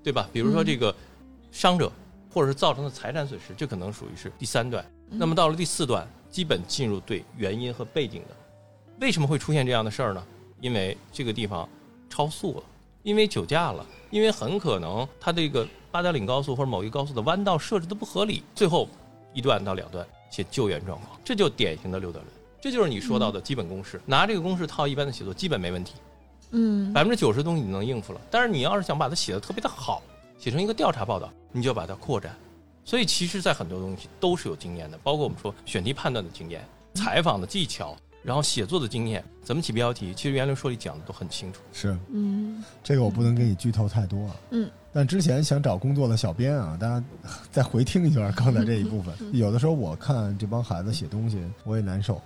[0.00, 0.28] 对吧？
[0.32, 0.94] 比如说这个
[1.50, 1.90] 伤者
[2.32, 4.84] 或者是造成的财产损失，这可能属于是第三段。
[4.84, 6.04] 嗯那么到了第四段，
[6.36, 8.36] 基本进入对原因和背景的。
[9.00, 10.22] 为什么会出现这样的事儿呢？
[10.60, 11.66] 因为这个地方
[12.10, 12.62] 超速了，
[13.04, 18.42] 因为酒驾了，因为很可能它这个八达岭高速或者某一高速的弯道设置的不合理。
[18.54, 18.86] 最后
[19.32, 23.98] 一段到两段写救援状况，这就典型的六段论，这就是你说到的基本公式。
[24.04, 25.94] 拿这个公式套一般的写作，基本没问题，
[26.50, 28.20] 嗯百分之九十东西你能应付了。
[28.30, 30.02] 但是你要是想把它写的特别的好，
[30.38, 32.36] 写成一个调查报道，你就要把它扩展。
[32.86, 36.64] 所以其实，在很多东西都是有经验的，包括我们说选题判断的经验、
[36.94, 41.60] 采访的技巧，然后写作的经验，怎么起标题，其实袁流说里讲的都很清楚。
[41.72, 44.36] 是嗯这个我不能给你剧透太多啊。
[44.50, 47.04] 嗯，但之前想找工作的小编啊，大家
[47.50, 49.12] 再回听一下刚才这一部分。
[49.32, 52.22] 有的时候我看这帮孩子写东西，我也难受。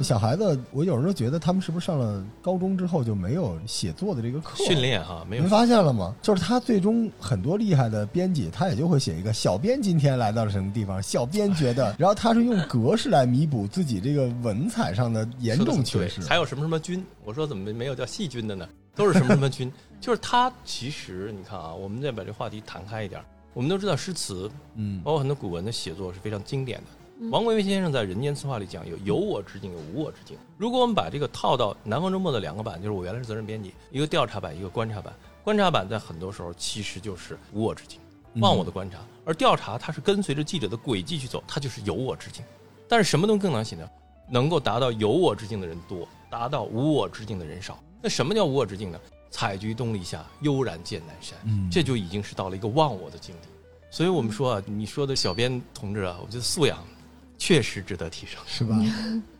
[0.00, 4.80] 小孩子，我有时候觉得他们是不是上了高中之后就没有写作的这个课训？
[4.80, 6.14] 练哈，没有您发现了吗？
[6.22, 16.20] 就是他最终很多厉害的编辑，他也就会写一个小编今天来到了什么地方，小编觉得， 然后他是用格式来弥补自己这个文采上的严重缺失。
[16.20, 17.04] 对还有什么什么菌？
[17.24, 18.68] 我说怎么没有叫细菌的呢？
[18.94, 19.72] 都是什么什么菌？
[20.00, 23.20] 就是他其实你看啊，我们再把这话题谈开一点，
[23.54, 26.84] 我们都知道诗词，嗯包括很多古文的写作是非常经典的。
[27.22, 30.36] 嗯王国维先生在《人间词话》里讲有有我之境，有无我之境。
[30.58, 35.14] 如果我们把这个套到南方周末的两个版，就是我原来是责任编辑，一个调查版，一个观察版。
[35.44, 38.00] 观察版在很多时候其实就是无我之境，
[38.40, 42.44] 忘我的观察；而调查它是跟随着记者的轨迹去走，它就是有我之境。
[42.88, 43.88] 但是什么东西更难写呢？
[44.28, 47.80] 能够达到有我之境的人多，达到无我之境的人少。
[48.02, 48.98] 那什么叫无我之境呢？
[49.30, 51.38] 采菊东篱下，悠然见南山。
[51.44, 53.48] 嗯这就已经是到了一个忘我的境地。
[53.92, 56.78] 所以我们说啊，你说的小编同志啊，我觉得素养
[57.42, 58.40] 确实值得提升。
[58.46, 58.78] 是吧？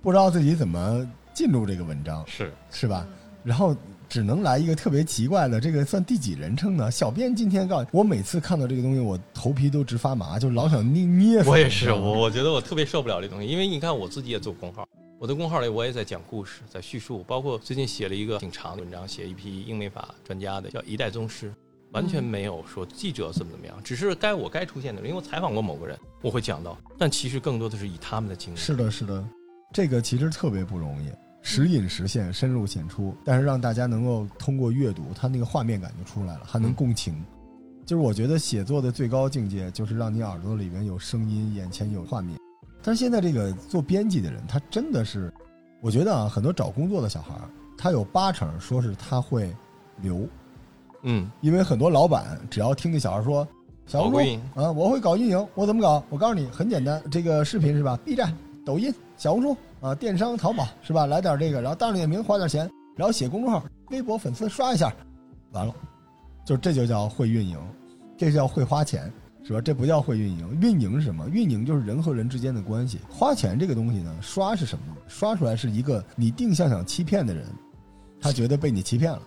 [0.02, 3.06] 不知道自己怎么进入这个文章，是，是吧？
[3.44, 3.76] 然后
[4.08, 6.90] 只能来一个特别奇怪的，这个算第几人称呢？
[6.90, 11.44] 小编今天告诉我，每次看到这个东西，我头皮都直发麻，就老想捏捏。
[11.44, 14.88] 我也是，我我觉得我特别受不了这东西，因为你看我自己也做公号，
[15.20, 21.50] 我的公号里我也在讲故事，在叙述，包括最近写了一个挺长的文章，写一批英美法专家的，叫《一代宗师》。
[21.92, 28.56] 完全没有说记者怎么怎么样，只是该我该出现的人，因为我采访过某个人，我会讲到，但其实更多的是以他们的经历。
[28.56, 29.24] 是的，是的，
[29.72, 31.10] 这个其实特别不容易，
[31.42, 37.22] 时隐时现，深入浅出，但是让大家能够通过阅读，它那个画面感就出来了，还能共情。
[37.84, 42.38] 就是我觉得写作的最高境界，就是让你耳朵里面有声音，眼前有画面。
[42.82, 45.32] 但是现在这个做编辑的人，他真的是，
[45.80, 49.54] 我觉得啊，很多找工作的小孩儿，他有八成说是他会
[50.00, 50.26] 留，
[51.02, 53.46] 嗯，因为很多老板只要听那小孩说，
[53.86, 56.02] 小红书搞运营啊，我会搞运营，我怎么搞？
[56.08, 61.06] 我告诉你，很简单，这个视频是吧？B 站、抖音、小红书啊，电商、淘宝是吧？
[61.06, 64.92] 来点这个，然后大众点评花点钱，然后写公众号、微博粉丝刷一下，
[65.52, 65.74] 完了，
[66.44, 67.58] 就这就叫会运营，
[68.16, 69.12] 这叫会花钱。
[69.44, 69.60] 是吧？
[69.60, 71.28] 这不叫会运营，运营是什么？
[71.28, 73.00] 运营就是人和人之间的关系。
[73.10, 74.96] 花钱这个东西呢，刷是什么呢？
[75.08, 77.44] 刷出来是一个你定向想欺骗的人，
[78.20, 79.20] 他觉得被你欺骗了。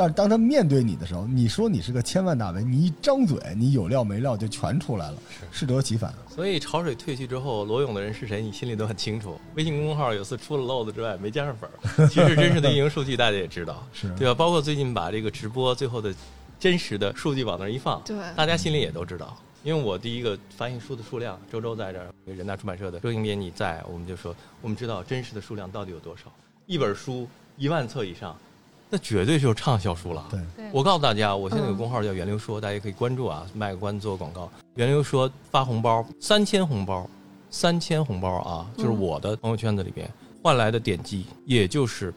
[0.00, 5.18] 但是当他面对你的时候，你说你是个千万大 V，你一张嘴，你有料没料就全出来了，
[5.52, 6.10] 适得其反。
[6.34, 9.38] 所以潮水退去之后，罗勇的人是谁，你心里都很清楚。
[9.56, 12.08] 微信公众号有次出了漏子之外，没加上粉儿。
[12.08, 14.32] 其实真实的运营数据大家也知道，是对吧？
[14.32, 16.14] 包括最近把这个直播最后的
[16.58, 19.36] 真实的数据往那儿一放，对大家心里也都知道。
[19.62, 26.32] 因为我第一个翻译书的数量，周周在这儿，人大出版社的周英编辑在，我们就说，我们知道真实的数量到底有多少。
[26.64, 27.28] 一本书
[27.58, 28.34] 一万册以上，
[28.90, 30.26] 那绝对就是畅销书了。
[30.30, 34.50] 对，对，我告诉大家，我现在有个嗯公号叫源流说，大家可以关注啊，卖个关子做个广告。
[34.74, 37.08] 源流说发红包，三千红包，
[37.50, 40.10] 三千红包啊，就是嗯我的朋友圈子里边
[40.42, 42.12] 换来的点击，也就是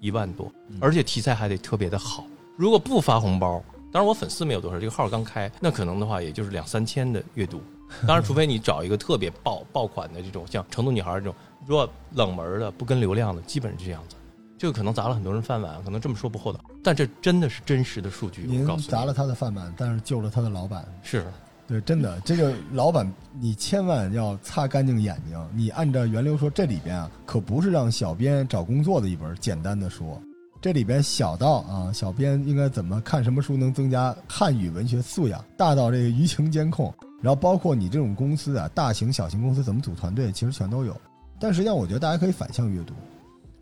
[0.00, 2.24] 一万多，而且题材还得特别的好。
[2.56, 7.60] 如果不发红包，当然我粉丝没有多少，这个号刚开，那可能的话也就是两三千的阅读。
[8.06, 11.34] 当然，除非你找一个特别爆爆款的这种，像成都女孩这种，
[11.66, 14.14] 如果冷门的不跟流量的，基本是这样子。
[14.60, 18.42] 这个可能砸了很多人饭碗，可能这么说不厚道，但这真的是真实的数据。
[18.42, 20.84] 您砸了他的饭碗，但是救了他的老板。
[21.02, 21.24] 是
[21.66, 25.48] 对，真的，这个老板你千万要擦干净眼睛。
[25.54, 30.20] 你按照源流说，这里边啊，可不是让小编找工作的一本简单的书。
[30.60, 36.92] 这里边小到啊，小编应该怎么看什么书能增加汉语文学素养，大到这个舆情监控，
[37.22, 40.94] 然后包括你这种公司啊，大型小型公司怎么组团队，其实全都有。
[41.38, 42.92] 但实际上，我觉得大家可以反向阅读。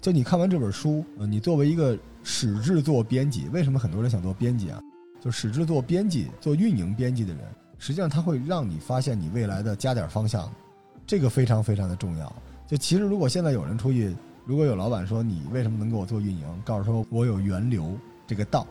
[0.01, 4.81] 就你看完这本书，呃，你作为一个史制作编辑，为什么很多人想做编辑啊？
[5.21, 7.45] 就史制作编辑、做运营编辑的人，
[7.79, 10.49] 实际上他会让你发现你未来的加点方向，
[11.05, 12.33] 这个非常非常的重要。
[12.67, 18.65] 就其实如果现在有人出去，如果有老板说你为什么能给我做运营，告诉说我有源流这个道，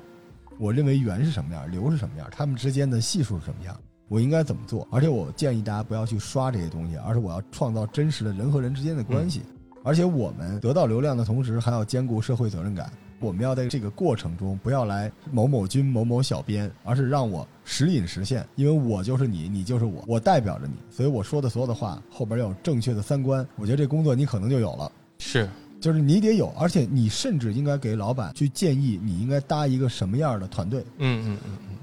[0.57, 4.87] 我认为源是什么样，流是什么样，他们之间的系数是什么样，我应该怎么做？
[4.89, 9.41] 而且我建议大家不要去刷这些东西，而是我要创造真实的人和人之间的关系。
[9.87, 12.91] 而且我们得到流量的同时，还要兼顾社会责任感。
[13.21, 23.47] 我们要在这个过程中，不要来某某君、某某小编，而是让我时隐时现，因为我就是你，你就是我，我代表着你，所以我说的所有的话后边要有正确的三观。
[23.55, 30.81] 我觉得这工作你可能就有了，是，就是你得有，而且你甚至应该给老板去建议，你应该搭一个什么样的团队。
[30.97, 31.77] 嗯嗯嗯嗯，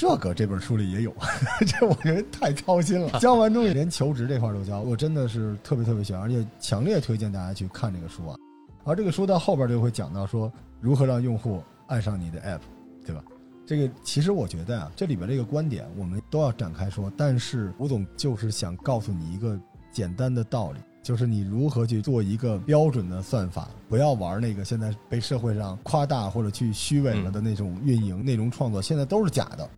[0.00, 1.12] 这个这本书里也有，
[1.66, 3.10] 这我觉得太操心了。
[3.18, 8.36] 教完之后连求职这块都教，我真的是特别特别喜欢，而且强烈推荐大家去看这个书啊。
[8.84, 12.60] 而这个书到后边就会讲到说如何让用户爱上你的 app，
[13.04, 13.24] 对吧？
[13.66, 17.12] 这个其实我觉得啊，这里边这个观点我们都要展开说。
[17.16, 19.58] 但是吴总就是想告诉你一个
[19.90, 29.68] 简单的道理，就是你如何去做一个标准的算法，不要玩那个现在被社会上夸大或者去虚伪了的那种运营、内容创作，现在都是假的。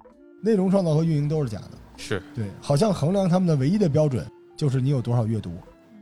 [0.42, 4.26] 内容创造和运营都是假的，是对，好像衡量他们的唯一的标准
[4.56, 5.52] 就是你有多少阅读。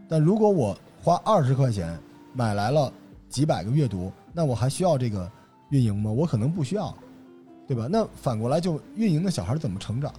[0.08, 1.98] 但如果我花二十块钱
[2.32, 2.92] 买来了
[3.28, 5.30] 几百个阅读，那我还需要这个
[5.70, 6.10] 运营吗？
[6.10, 6.94] 我可能不需要，
[7.66, 7.88] 对吧？
[7.90, 10.12] 那反过来就运营的小孩怎么成长？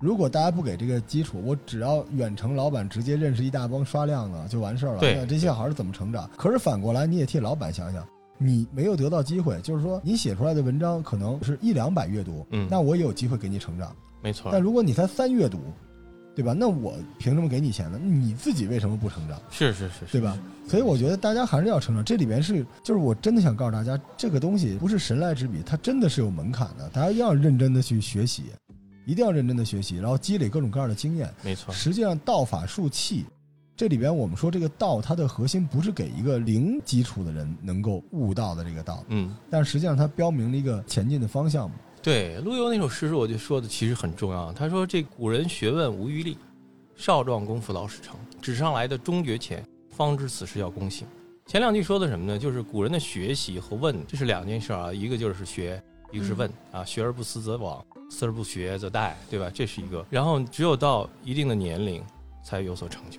[0.00, 6.28] 如果大家不给这个基础，我只要远程老板直接认识一大帮刷量的就完事儿了，对那这些小孩怎么成长？
[6.36, 8.06] 可是反过来你也替老板想想。
[8.38, 13.94] 你没有得到机会，就是说你写出来的文章可能是一两百阅读，嗯那我也有机会给你成长。
[14.22, 15.58] 没错但，如果你才三阅读，
[16.34, 16.52] 对吧？
[16.52, 17.98] 那我凭什么给你钱呢？
[18.02, 20.36] 你自己为什么不成长，是是是，是对吧？？
[20.66, 22.04] 所以我觉得大家还是要成长。
[22.04, 26.88] 这里边是，就是我真的想告诉大家，这个东西不是神来之笔，它真的是有门槛的。
[26.88, 28.44] 大家一定要认真的去学习，
[29.06, 31.32] 一定要认真的学习，然后积累各种各样的经验。
[31.42, 33.26] 没错，实际上，道法术器，
[33.76, 39.34] 这里边我们说这个道，它的核心不是给一个零基础的人能够悟到的这个道，嗯。
[39.50, 41.76] 但实际上它标明了一个前进的方向嘛。
[42.00, 44.52] 对，陆游那首诗，我就说的其实很重要。
[44.52, 46.36] 他说：“这古人学问无余力，
[46.94, 48.14] 少壮功夫老始成。
[48.40, 51.06] 纸上来的终觉浅，方知此事要躬行。”
[51.46, 52.38] 前两句说的什么呢？
[52.38, 54.92] 就是古人的学习和问，这是两件事啊。
[54.92, 56.84] 一个就是学，一个是问啊。
[56.84, 59.50] 学而不思则罔，思而不学则殆，对吧？
[59.52, 60.04] 这是一个。
[60.10, 62.02] 然后只有到一定的年龄，
[62.44, 63.18] 才有所成就，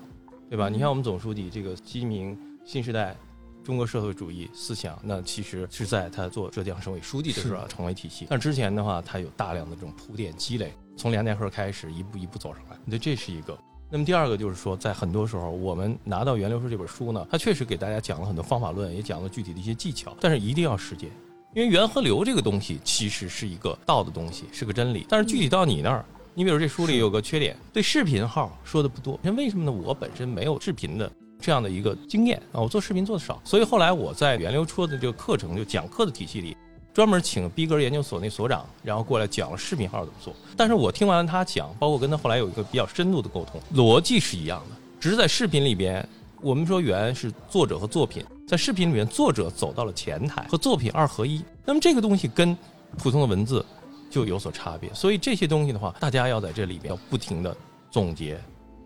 [0.49, 0.69] 对吧？
[0.69, 3.15] 你看我们总书记这个鸡鸣新时代
[3.63, 8.27] 中国社会主义思想，那其实是在他做浙江省委书记的时候啊成为体系。
[8.29, 12.77] 但之前的话，他有大量的这种铺垫积累，从梁家河开始一步一步走上来。
[12.85, 13.57] 那，这是一个。
[13.89, 21.09] 那么第二个就是说，在很多时候，我们拿到《源流书》这本书呢，它确实给大家讲了很多方法论，也讲了具体的一些技巧，但是一定要实践，
[21.53, 26.05] 因为源和流这个东西其实是一个道的东西，是个真理，但是具体到你那儿。
[26.37, 29.17] 你比如这书里有个缺点，对视频号说的不多。
[29.21, 29.71] 那为什么呢？
[29.71, 31.09] 我本身没有视频的
[31.39, 36.57] 这样的一个经验啊，我做视频做的少，所以后来我在源流出的这个课程，就讲课的体系里，
[36.93, 40.35] 专门请逼格研究所那所长，然后过来讲了视频号怎么做。
[40.57, 46.05] 但是我听完了他讲，包括跟他后来有一个比较深度的沟通，逻辑是一样的，只是在视频里边，
[46.41, 51.41] 我们说原是作者和作品，在视频里面，作者走到了前台，和作品二合一。
[51.63, 52.57] 那么这个东西跟
[52.97, 53.65] 普通的文字
[54.09, 57.55] 就有所差别，所以这些东西的话，大家要在这里边要不停的
[57.91, 58.39] 总结，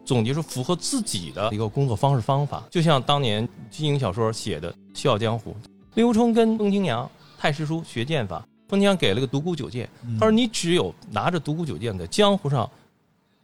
[0.05, 2.63] 总结出符合自己的一个工作方式方法。
[2.70, 5.51] 就像当年金庸小说写的《笑傲江湖》，
[5.95, 9.89] 刘冲跟风清扬、太师叔学剑法，风清扬给了个独孤九剑，
[10.20, 12.70] 他说你只有拿着独孤九剑在江湖上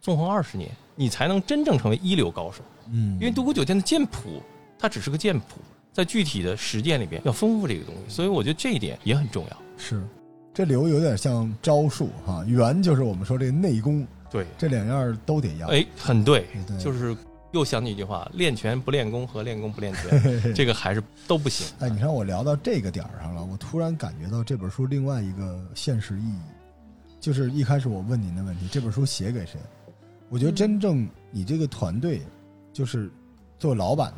[0.01, 2.63] 纵横二十年，你才能真正成为一流高手。
[2.91, 4.41] 嗯，因为独孤九剑的剑谱，
[4.77, 5.59] 它只是个剑谱，
[5.91, 9.57] 在具体的实践里边要丰富这个东西，所以我觉得这一点也很重要。
[9.77, 10.03] 是，
[10.55, 15.67] 这流有点像招数哈，圆就是我们说这内功，对，这两样都得要。
[15.67, 17.13] 哎，很对，对就是
[17.51, 21.67] 又想起一句话：练拳不练功和练功不练拳， 这个还是都不行。
[21.79, 26.39] 哎，你看我聊到这个点儿上了，我突然感觉到这本书另外一个现实意义，
[27.19, 29.59] 就是一开始我问您的问题，这本书写给谁？
[30.29, 32.21] 我觉得真正你这个团队，
[32.71, 33.11] 就是
[33.59, 34.13] 做老板，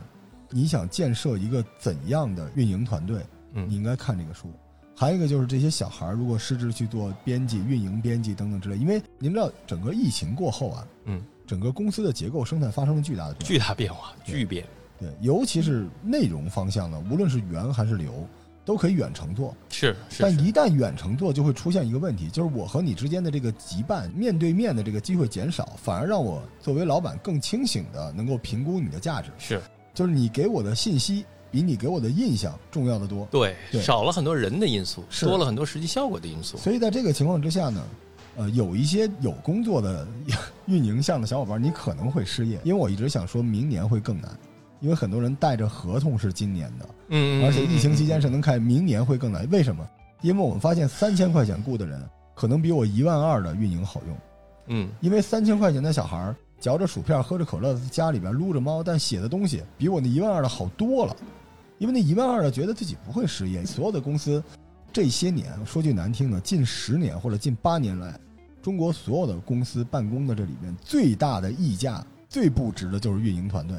[0.52, 4.52] 你想建设一个怎样的运营团队，嗯你应该看这个书。
[5.00, 13.48] 还有一个就是这些小孩儿如果失职去做编辑、运营编辑等等之类，因为您知道整个疫情过后啊，嗯，整个公司的结构生态发生了巨大的变化。
[13.48, 14.66] 巨大变化，巨变，
[15.00, 18.28] 对，尤其是内容方向呢，无论是源还是流，
[18.66, 19.56] 都可以远程做。
[19.70, 29.30] 是但一旦远程做，就会出现一个问题，就是我和你之间的这个羁绊，面对面的这个机会减少，反而让我作为老板更清醒的能够评估你的价值。
[29.38, 29.62] 是
[29.94, 31.24] 就是你给我的信息
[31.58, 33.28] 比你给我的印象重要的多。
[33.32, 36.56] 对，对少了很多人的因素，是多了很多实际效果的因素。
[36.56, 37.84] 所以在这个情况之下呢，
[38.36, 40.08] 呃，有一些有工作的
[40.68, 44.30] 运营项的小伙伴，你可能会失业，因为我一直想说明年会更难，
[44.82, 49.50] 因为很多人带着合同是今年的，嗯，嗯而且疫情期间是能开明年会更难。
[49.50, 49.84] 为什么？
[50.22, 52.00] 因为我们发现三千块钱雇的人，
[52.36, 54.18] 可能比我一万二的运营好用。
[54.68, 61.16] 嗯，因为三千块钱的小孩儿嚼着薯片喝着可乐，在家里边撸着猫，但写的东西比我那一万二的好多了。
[61.78, 64.44] 因为那一万二的觉得自己不会失业，所有的公司
[64.92, 68.20] 这些年说句难听的，近十年或者近八年来，
[68.62, 73.78] 中国所有的公司办公的这里面最大的溢价、最不值的就是运营团队。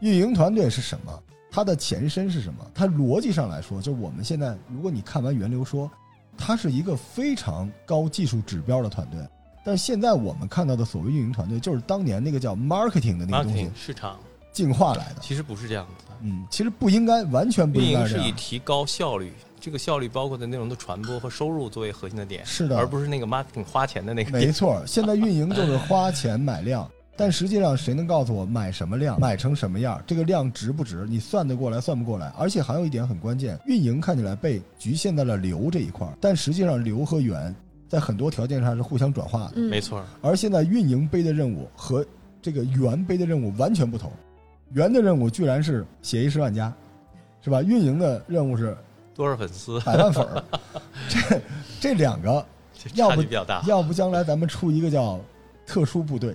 [0.00, 1.22] 运营团队是什么？
[1.50, 2.70] 它的前身是什么？
[2.74, 5.90] 它逻辑上来说，就是我们现在，如果你看完源流说，
[6.36, 9.18] 它是一个非常高技术指标的团队。
[9.64, 14.18] 但是现在我们看到的所谓运营团队，就是当年那个叫 marketing 的那个东西市场
[14.52, 15.20] 进化来的。
[15.20, 16.05] 其实不是这样子的。
[16.26, 18.36] 嗯，其实不应该，完全不运营是以应该这样。
[18.36, 24.32] 提高效率，这个效率包括的内容的传播和收入作为核心的点，是的而不是那个 marketing 花钱的那个。
[24.32, 31.06] 没错， 现在运营就是花钱买量，但实际上谁能告诉我买什么量，买成什么样，这个量值不值？
[31.08, 32.32] 你算得过来，算不过来。
[32.36, 37.54] 而且还有一点很关键，运营看起来被局限在了流这一块儿，但实际上流和源
[37.88, 39.52] 在很多条件上是互相转化的。
[39.54, 42.04] 嗯，没错，而现在运营背的任务和
[42.42, 44.10] 这个源背的任务完全不同，
[44.72, 46.72] 源的任务居然是写一十万加，
[47.42, 47.62] 是吧？
[47.62, 48.76] 运营的任务是
[49.14, 50.44] 多少粉丝，百万粉儿，
[51.08, 51.40] 这
[51.80, 52.44] 这两个，
[52.94, 53.22] 要不。
[53.66, 55.20] 要不将来咱们出一个叫
[55.66, 56.34] 特殊部队，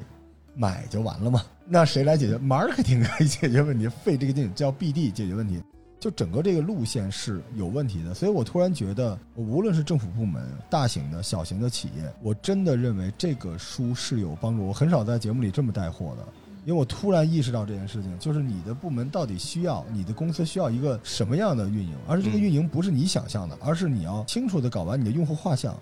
[0.55, 1.43] 买就完了嘛？
[1.65, 5.61] 那谁来解决？marketing 可以解决问题，费这个劲叫 BD 解决问题。
[5.99, 14.65] 就整个这个路线是有问题的，所以我突然觉得，无论是政府部门、大型的、小型的企业，我真的认为这个书是有帮助。
[14.65, 16.25] 我很少在节目里这么带货的，
[16.63, 25.75] 因为我突然意识到这件事情，就是你的部门到底需要，你的公司需要一个什么样的运营，而是这个嗯运营不是你想象的，而是你要清楚的搞完你的用户画像，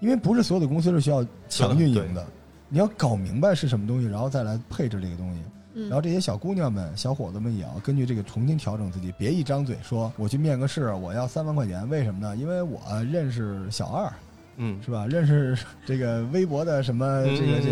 [0.00, 2.26] 因为不是所有的公司是需要强运营的，
[2.68, 5.40] 你要搞明白是什么东西，然后再来配置这个东西。
[5.78, 12.34] 嗯然后这些小姑娘们、小伙子们也要根据这个重新调整自己，别一张嘴说我去面个试，我要三万块钱，为什么呢？
[12.34, 12.80] 因为我
[13.12, 14.10] 认识小二，
[14.56, 15.06] 嗯，是吧？
[15.06, 17.70] 认识这个微博的什么嗯这个这，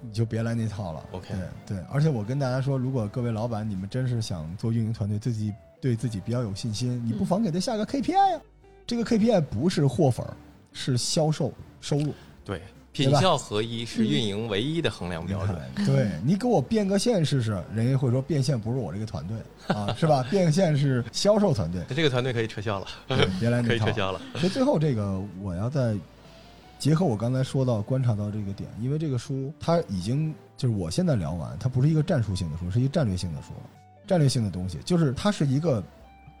[0.00, 1.04] 你就别来那套了。
[1.12, 1.28] OK
[1.66, 8.40] 对对，而且我跟大家说，如果各位老板你们真是想做运营团队，自己对自己比较有信心，你不妨给他下个 KPI 呀、
[8.86, 10.34] 这个 KPI 不是货粉儿，
[10.72, 12.14] 是销售收入。
[12.44, 12.62] 对，
[12.92, 15.56] 品效合一是运营唯一的衡量标准。
[15.86, 19.36] 对你给我变个现试试，人家会说变现不是我这个团队
[19.68, 20.24] 啊，是吧？
[20.30, 23.86] 变现是销售团队，这个团队可以撤销了，对别来可那套。
[23.86, 24.20] 以撤销了。
[24.36, 25.94] 所以最后这个我要再
[26.78, 33.48] 结合我刚才说到观察到这个点，因为这个书它已经就是我现在聊完，它不是一个战术性的书，是一个战略性的书，
[34.06, 35.82] 战略性的东西，就是它是一个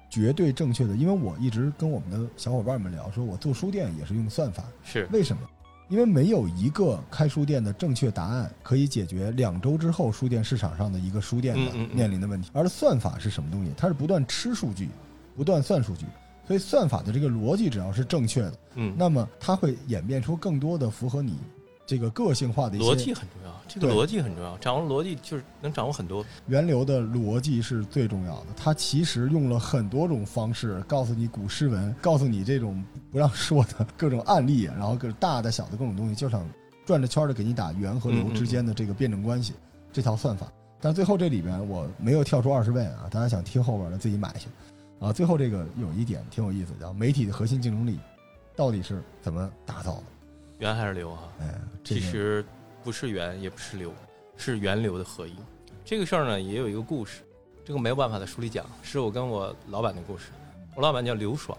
[0.08, 0.94] 绝对正确的。
[0.94, 5.42] 因为我一直跟我们的小伙伴们聊，说我做书店也是用算法，是，为什么？
[5.88, 12.50] 因为没有一个开书店的正确答案可以解决两周之后书店市场上的一个书店的面临的问题。
[12.52, 13.72] 而算法是什么东西？
[13.74, 14.90] 它是不断吃数据，
[15.34, 16.04] 不断算数据。
[16.48, 21.36] 所以算法的这个逻辑只要是正确的，嗯，那么它会演变出更多的符合你
[21.86, 26.24] 这个个性化的一些逻辑很重要，这个逻辑很重要，掌握逻辑就是能掌握很多。
[26.46, 28.46] 源流的逻辑是最重要的。
[28.56, 32.82] 它其实用了很多种方式告诉你古诗文，告诉你这种
[33.12, 36.48] 不让说的各种案例，然后各大的小的各种东西，就想
[36.86, 39.52] 转着圈的给你打源和流之间的这个辩证关系，
[39.92, 40.50] 这套算法。
[40.80, 44.48] 但最后这里边我没有跳出二十位啊，大家想听后边的自己买去。
[45.00, 47.98] 啊，最后这个有一点挺有意思，叫媒体的核心竞争力
[48.56, 50.04] 到底是怎么打造的？
[50.58, 51.32] 源还是流啊？
[51.40, 52.44] 哎，这个其实
[52.82, 53.92] 不是源也不是流，
[54.36, 55.36] 是源流的合一。
[55.84, 57.22] 这个事儿呢也有一个故事，
[57.64, 60.30] 这个没有办法在书里讲，是我跟我老板的故事。
[60.74, 61.56] 我老板叫刘爽，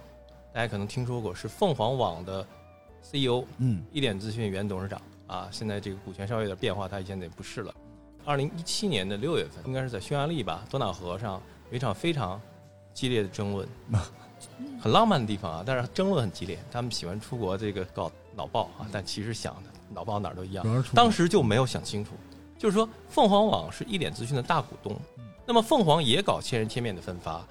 [0.54, 2.46] 大家可能听说过，是凤凰网的
[3.02, 5.48] CEO，嗯一点资讯原董事长啊。
[5.50, 7.74] 现在这个股权稍微有点变化，他现在也不是了。
[8.26, 12.40] 二零一七年的六月份，应该是在匈牙利吧，多瑙河上有一场非常
[13.00, 13.66] 激烈的争论，
[14.78, 16.60] 很浪漫的地方啊，但是争论很激烈。
[16.70, 20.84] 他们喜欢出国这个搞脑爆啊，但其实想的脑爆哪儿都一样。
[20.94, 22.12] 当时就没有想清楚，
[22.58, 24.94] 就是说凤凰网是一点资讯的大股东，
[25.46, 27.42] 那么凤凰也搞千人千面的分发，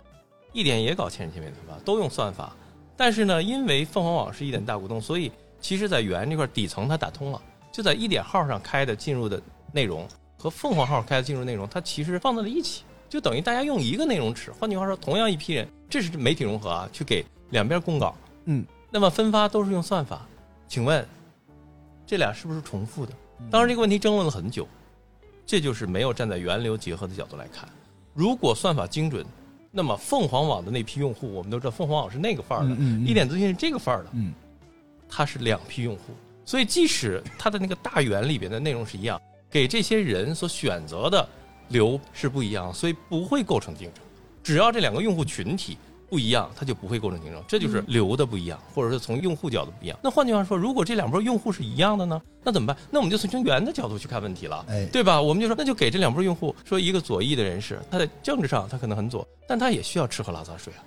[0.53, 2.55] 一点也搞千人千面的分发，都用算法。
[2.95, 5.33] 但是呢，因为凤凰网是一点大股东，所以
[5.63, 7.41] 其实在原这块底层它打通了，
[7.73, 9.41] 就在一点号上开的进入的
[9.73, 14.53] 内容和凤凰号开的进入内容，它其实放在了一起，就等于大家用一个内容池。
[14.53, 20.27] 换句话说，同样一批人，这是媒体融合啊，去给两边供稿，嗯，那么分发都是用算法，
[20.69, 21.07] 请问
[22.07, 23.13] 这俩是不是重复的？
[23.51, 24.67] 当然，这个问题争论了很久，
[25.47, 27.69] 这就是没有站在源流结合的角度来看。
[28.15, 29.25] 如果算法精准，
[29.71, 34.33] 那么凤凰网的那批用户，我们都知道凤凰网是那个范儿的，嗯嗯嗯一点资讯是这个范儿的，嗯
[35.09, 36.13] 它是两批用户，
[36.45, 41.29] 所以即使它的那个大源里边的内容是一样，给这些人所选择的
[41.69, 44.03] 流是不一样，所以不会构成竞争。
[44.43, 45.77] 只要这两个用户群体
[46.09, 49.99] 不一样，它就不会构成竞争，这就是流的不一样，或者是从用户角度不一样。
[50.03, 52.77] 那换句话说，如果这两波用户是一样的呢，那怎么办？
[52.91, 55.21] 那我们就从源的角度去看问题了，哎对吧？
[55.21, 60.83] 我们就说，那就给这两波用户说，一个左翼的人士，他在政治上他可能很左，但他也需要吃喝拉撒睡啊。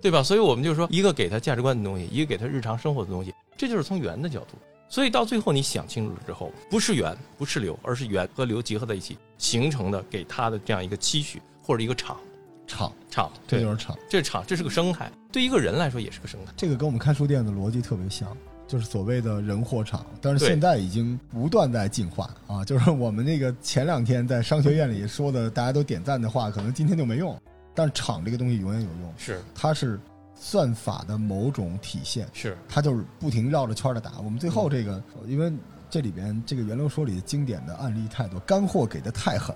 [0.00, 0.20] 对吧？
[0.20, 4.56] 所以我们就说，一个给他价值观的东西，一个给他日常生活的东西，这就是从源的角度。
[4.88, 12.16] 所以到最后你想清楚了之后，不是源，不是流，而是源和流结合在一起形成的，给他的这样一个期许或者一个场
[12.64, 13.30] 场，场。
[13.46, 13.98] 这就，是场。
[14.08, 16.52] 这是场，这是个生态，对一个人来说也是个生态。
[16.56, 18.34] 这个跟我们看书店的逻辑特别像，
[18.68, 20.06] 就是所谓的人货场。
[20.20, 27.36] 但是现在已经不断在进化啊，就是我们那个前两天在商学院里说的，大家都点赞的话，可能今天就没用。
[27.74, 29.98] 但是场这个东西永远有用，是它是
[30.36, 34.20] 算法的某种体现，是，它就是不停绕着圈的打。
[34.20, 35.52] 我们最后这个，因为
[35.92, 39.54] 这里边这个源流说里的经典的案例太多，干货给的太狠，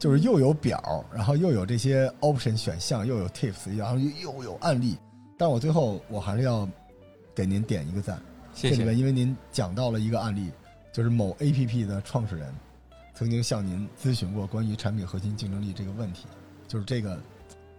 [0.00, 4.98] 就是又有表，然后又有这些 option 选项，又有 tips，然后又又有案例。
[5.38, 6.68] 但我最后我还是要
[7.36, 8.20] 给您点一个赞，
[8.52, 8.98] 谢这里面谢。
[8.98, 10.50] 因为您讲到了一个案例，
[10.92, 12.52] 就是某 APP 的创始人
[13.14, 16.26] 曾经向您咨询过关于产品核心竞争力这个问题，
[16.66, 17.16] 就是这个。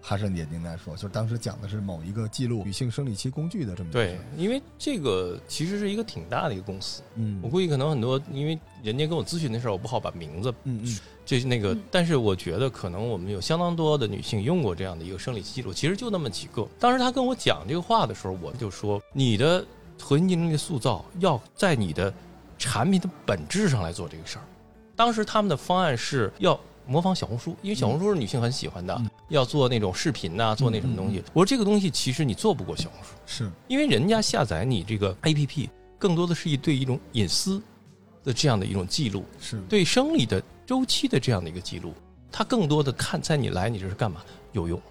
[0.08, 7.42] 还是也您来说，就是当时讲的是某一个记录女性生理期工具的这么一个对，因为这个其实是一个挺大的一个公司，嗯。
[7.44, 10.98] 我估计可能很多，因为人家跟我咨询的时候，我不好把名字嗯嗯。
[11.26, 16.66] 就是那个嗯，但是我觉得可能我们有相当多的女性用过这样的一个生理期记录，其实就那么几个。
[16.80, 19.66] 当时他跟我讲这个话的时候，我就说，你的
[20.00, 22.14] 核心竞争力塑造要在你的
[22.58, 24.46] 产品的本质上来做这个事儿。
[24.96, 31.24] 当时他们的方案是要模仿小红书，因为小红书是女性很喜欢的，嗯要做那种视频呐、做那什么东西。
[31.34, 33.10] 我说这个东西其实你做不过小红书。
[33.26, 37.62] 是因为人家下载你这个 APP，更多的是一对一种隐私
[38.24, 41.94] 的这样的一种记录，是对生理的周期的这样的一个记录，
[42.32, 44.22] 它更多的看在你来你这是干嘛
[44.54, 44.82] 有用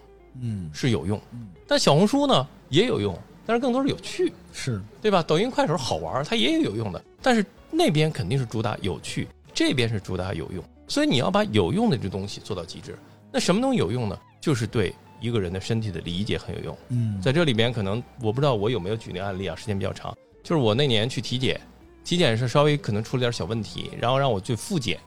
[0.41, 5.23] 嗯是有用嗯，但小红书呢也有用，但是更多是有趣，是对吧？
[5.23, 12.99] 抖音、快手好玩，它也有有用的，但是那边肯定是主打有趣，这边是主打有用，所以你要把有用的这东西做到极致。
[13.33, 14.19] 那什么东西有用呢？
[14.47, 16.79] 就是对一个人的身体的理解很有用。
[16.91, 20.17] 嗯在这里边，可能我不知道我有没有举那个案例啊，时间比较长。
[20.45, 21.61] 就是我那年去体检，
[22.05, 25.01] 体检是稍微可能出了点小问题，然后让我去复检。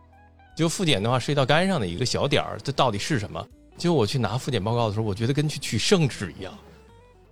[0.57, 3.47] 结果复检的话，涉及到肝上的一个小点儿，这到底是什么？
[3.77, 6.53] 结果我去拿复检报告的时候，我觉得跟去取圣旨一样。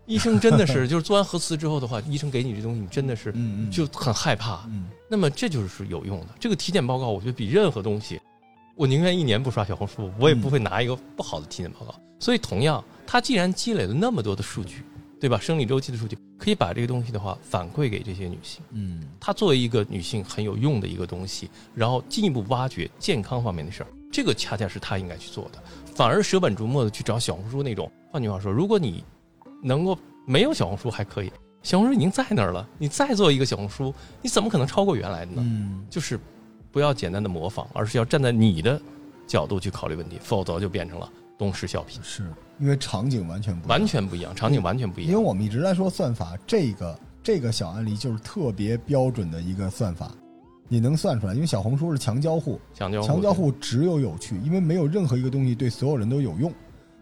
[0.06, 3.34] 医生真的是， 就是做完核磁之后的话，医生给你这东西，你真的是
[3.70, 4.64] 就很害怕。
[4.68, 6.28] 嗯那么这就是有用的。
[6.40, 8.22] 这个体检报告，我觉得比任何东西，
[8.78, 11.96] 我宁愿一年不刷小红书，我也不会拿一个不好的体检报告。
[12.20, 14.84] 所以，同样，它既然积累了那么多的数据，
[15.20, 15.40] 对吧？
[15.40, 18.62] 生理周期的数据，可以把这个东西的话反馈给这些女性。
[18.70, 25.62] 嗯它作为一个女性很有用的一个东西，然后进一步挖掘健康方面的事儿，这个恰恰是她应该去做的。
[25.96, 27.92] 反而舍本逐末的去找小红书那种。
[28.12, 29.04] 换句话说，如果你
[29.64, 29.98] 能够
[30.28, 31.32] 没有小红书还可以，
[31.64, 35.42] 小红书已经在那儿了，你再做一个小红书，你怎么可能超过原来的呢？
[35.44, 36.20] 嗯就是
[36.78, 38.80] 不要简单的模仿，而是要站在你的
[39.26, 45.12] 角度去考虑问题，否则就变成了东施效颦，是因为场景完全不一样完全不一样，场景完全不一样。
[45.12, 50.12] 因为我们一直在说算法，这个这个小案例就是特别标准的一个算法，
[50.68, 56.54] 你能算出来，因为小红书是强交互，强交互，强交互只有有趣，因为没有任何一个东西对所有人都有用，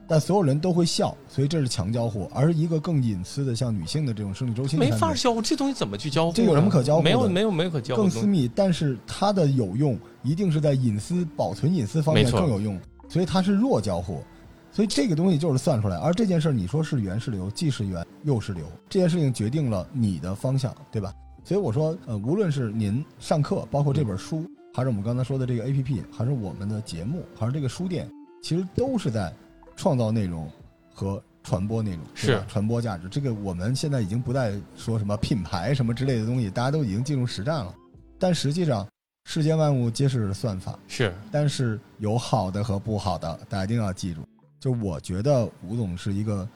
[0.08, 2.30] 但所有人都会笑，所以这是强交互。
[2.34, 6.34] 而一个更隐私的，像女性的这种生理周期没法交互，这东西怎么去交互呢？
[6.36, 8.02] 这有什么可交互的没有，没有，没有可交互。
[8.02, 12.80] 更私密，但是它的有用一定是在隐私保存隐私方面更有用，
[13.10, 14.24] 所以它是弱交互。
[14.72, 21.14] 所以这个东西就是算出来，而这件事儿你说是源是流，既是源又是流，这件事情决定了你的方向，对吧？
[21.46, 24.44] 所以我说，呃，无论是您上课，包括这本书，
[24.74, 28.10] 还是我们刚才说的这个 A P P，还是我们的节目，还是这个书店，
[28.42, 29.32] 其实都是在
[29.76, 30.50] 创造内容
[30.94, 33.08] 和传播内容，是传播价值。
[33.08, 37.74] 这个我们现在已经不再说什么品牌什么之类的东西，大家都已经进入实战了。
[38.18, 38.88] 但实际上，
[39.26, 44.22] 世间万物皆是算法，是但是有好的和不好的，大家一定要记住。
[44.60, 46.48] 就我觉得吴总是一个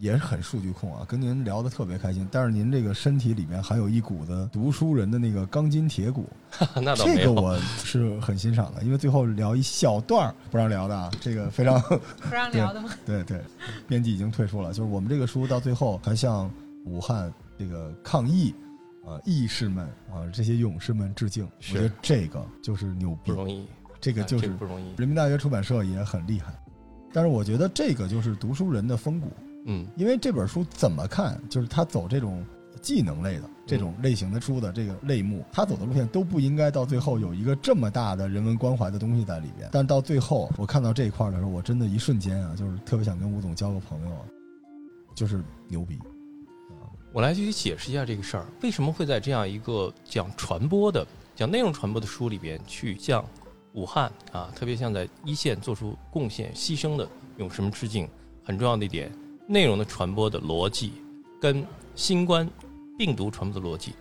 [0.00, 2.26] 也是很数据控啊，跟您聊得特别开心。
[2.32, 6.26] 但是您这个身体里面还有一股子读书人的那个钢筋铁骨，
[6.82, 7.18] 那倒没有。
[7.18, 8.82] 这个我是很欣赏的。
[8.82, 11.78] 因为最后聊一小段儿不让聊的啊，这个非常
[12.28, 12.90] 不让聊的吗？
[13.04, 13.40] 对对，
[13.86, 14.72] 编辑已经退出了。
[14.72, 16.50] 就是我们这个书到最后还向
[16.86, 18.52] 武汉这个抗疫。
[19.02, 21.42] 啊，义士们啊，这些勇士们致敬。
[21.44, 23.66] 我觉得这个就是牛逼，不容易。
[23.98, 24.84] 这个就是不容易。
[24.98, 26.52] 人民大学出版社也很厉害，
[27.10, 29.28] 但是我觉得这个就是读书人的风骨。
[29.64, 32.44] 嗯，因为这本书怎么看，就是他走这种
[32.80, 39.68] 技能类的这种类型的书的这个类目，他走的路线都不应该到最后有一个这么大的人文关怀的东西在里边。
[39.70, 44.16] 但到最后，我看到这一块的时候，我真的一瞬间啊，就是特别想跟吴总交个朋友，
[45.14, 45.98] 就是牛逼。
[47.12, 51.06] 我来具体解释一下这个事儿，为什么会在这样一个讲传播的、
[51.36, 53.22] 讲内容传播的书里边去向
[53.74, 57.06] 武汉啊，特别像在一线做出贡献、牺牲的
[57.36, 58.08] 勇士们致敬。
[58.42, 59.12] 很重要的一点，
[59.50, 60.92] 内容的传播的逻辑
[61.40, 62.48] 跟新冠
[62.96, 63.94] 病毒传播的逻辑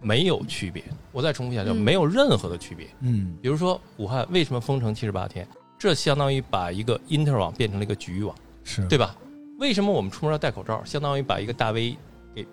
[0.00, 0.84] 没有区别。
[1.10, 2.86] 我再重复一下，就没有任何的区别。
[3.00, 5.44] 嗯，比如说武汉为什么封城七十八天？
[5.76, 8.32] 这相当于把一个因特网变成了一个局域网，
[8.62, 9.16] 是对吧？
[9.58, 10.84] 为什么我们出门要戴口罩？
[10.84, 11.96] 相当于把一个大 V。
[12.32, 12.46] 给，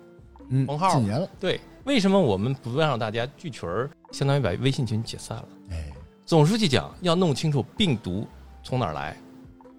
[0.66, 1.30] 封号禁言了。
[1.38, 3.88] 对，为什么我们不让大家聚群儿？
[4.10, 5.48] 相当于把微信群解散了。
[5.70, 5.92] 哎，
[6.26, 8.26] 总书记讲要弄清楚病毒
[8.64, 9.16] 从哪儿来，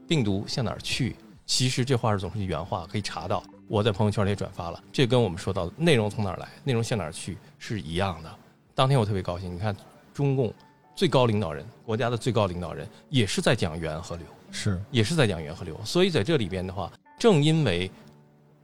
[0.07, 1.17] 病毒向哪儿去。
[1.51, 3.43] 其实这话是总书记原话，可以查到。
[3.67, 4.81] 我在朋友圈里也转发了。
[4.89, 8.33] 这跟我们说到的内容从哪儿来，内容向哪儿去是一样的。
[8.73, 9.75] 当天我特别高兴，你看
[10.13, 10.53] 中共
[10.95, 15.77] 最高领导人，国家的最高领导人也是在讲源和流，是也是在讲源和流。
[15.83, 16.89] 所以在这里边的话，
[17.19, 17.91] 正因为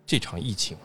[0.05, 0.77] 这场疫情。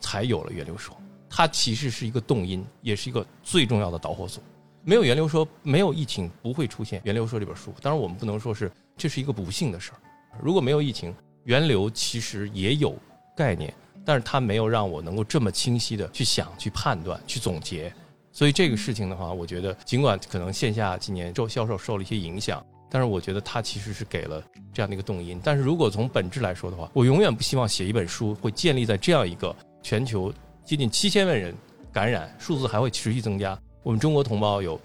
[0.00, 0.96] 才有了源流说，
[1.28, 4.42] 它其实是一个动因，也是一个最重要的导火索。
[4.82, 7.72] 没有源流说，没有疫情，不会出现源流说这本书。
[7.82, 9.98] 当然，我们不能说是这是一个不幸的事儿。
[10.42, 11.14] 如果没有疫情，
[11.44, 12.96] 源流其实也有
[13.36, 13.72] 概念，
[14.04, 17.92] 但是它没有让我能够这么清晰的去想、去判断、去总结。
[18.30, 25.40] 所以这个事情的话，我觉得尽管可能线下今年受销售受了一些影响，但是我觉得它其实是给了这样的一个动因。
[25.42, 29.54] 但是如果从本质来说的话，我永远不希望写一本书会建立在这样一个。
[29.82, 30.32] 全球
[30.64, 31.52] 接近七千万人
[31.92, 33.58] 感染，数字还会持续增加。
[33.82, 34.80] 我们中国同胞有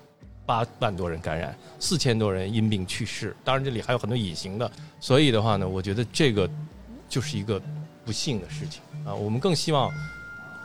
[0.47, 3.35] 八万多人感染，四千多人因病去世。
[3.43, 4.71] 当然，这里还有很多隐形的。
[4.99, 6.49] 所以的话呢，我觉得这个
[7.07, 7.61] 就是一个
[8.03, 9.13] 不幸的事情啊。
[9.13, 9.91] 我们更希望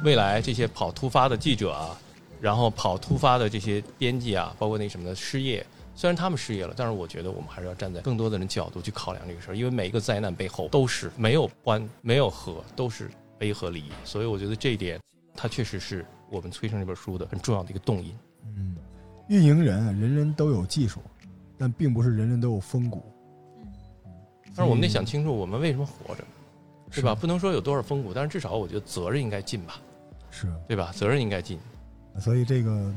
[0.04, 1.94] 未来这些跑突发的记者啊，
[2.40, 13.10] 然后跑突发的这些编辑啊，包括那什么的失业，虽然他们失业了，但是我觉得我们还是要站在更多的人角度去考量这个事儿，因为每一个灾难背后都是没有欢没有和，都是。
[13.38, 15.00] 悲和离，所以我觉得这一点，
[15.34, 18.16] 它确实是我们催生这本书的很重要的一个动因。
[18.56, 18.76] 嗯，
[19.32, 21.00] 运营人人人都有技术，
[21.56, 23.02] 但并不是人人都有风骨。
[24.54, 26.22] 但是我们得想清楚，我们为什么活着，
[26.90, 27.14] 对吧？
[27.14, 29.80] 不能说有多少风骨，但是至少我觉得责任应该尽吧，
[30.30, 30.92] 是对吧？
[30.94, 31.58] 责任应该尽。
[32.20, 32.94] 所以这个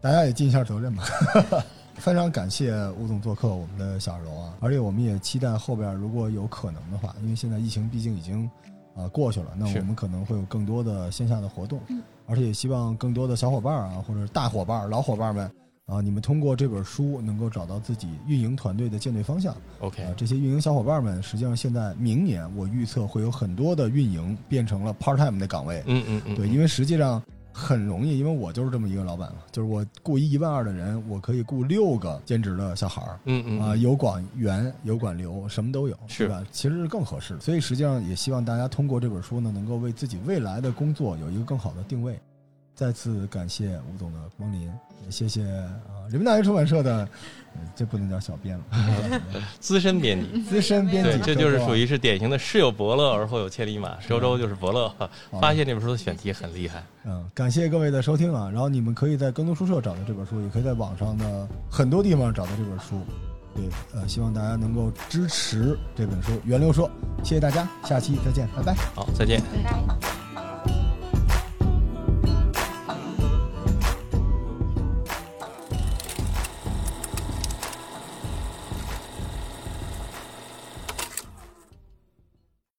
[0.00, 1.04] 大家也尽一下责任吧。
[1.96, 8.50] 非常感谢吴总做客我们的小柔啊，而且我们也期待后边如果有可能的话，因为现在疫情毕竟已经。
[8.98, 11.80] 啊，过去了，那我们可能会有更多的线下的活动，
[12.26, 15.48] 而且也希望更多的小伙伴啊，或者大伙伴、老伙伴们
[15.86, 19.54] 啊，你们通过这本书能够找到自己运营团队的舰队方向。
[19.78, 25.80] OK，啊，这些运营小伙伴们，实际上现在明年我预测会有很多的运营变成了 part time 的岗位。
[25.86, 27.22] 嗯嗯嗯，对，因为实际上。
[27.58, 36.44] 很容易，因为我就是这么一个老板嘛，就是我雇一一万二的人，我可以雇六个兼职的小孩儿，嗯嗯啊，有管员，有管流，什么都有，是吧？
[36.52, 37.40] 其实是更合适的。
[37.40, 42.18] 所以实际上也希望大家通过这本书呢，能够为自己未来的工作有一个更好的定位。
[42.78, 44.70] 再次感谢吴总的光临，
[45.04, 47.08] 也谢谢啊人民大学出版社的，
[47.74, 49.20] 这不能叫小编了，
[49.58, 54.94] 资深编辑，资深编辑，这就是属于是典型的“事有伯乐而后有千里马”，周周就是伯乐，
[55.40, 56.84] 发现这本书的选题很厉害。
[57.04, 63.04] 嗯，感谢各位的收听啊，然后你们可以在更多书社找到这本书，也可以在网上的很多地方找到这本书。
[63.56, 66.30] 对，呃，希望大家能够支持这本书。
[66.44, 66.88] 源流说，
[67.24, 68.74] 谢谢大家，下期再见，拜拜。
[68.94, 69.40] 好，再见。
[69.64, 70.27] 拜拜。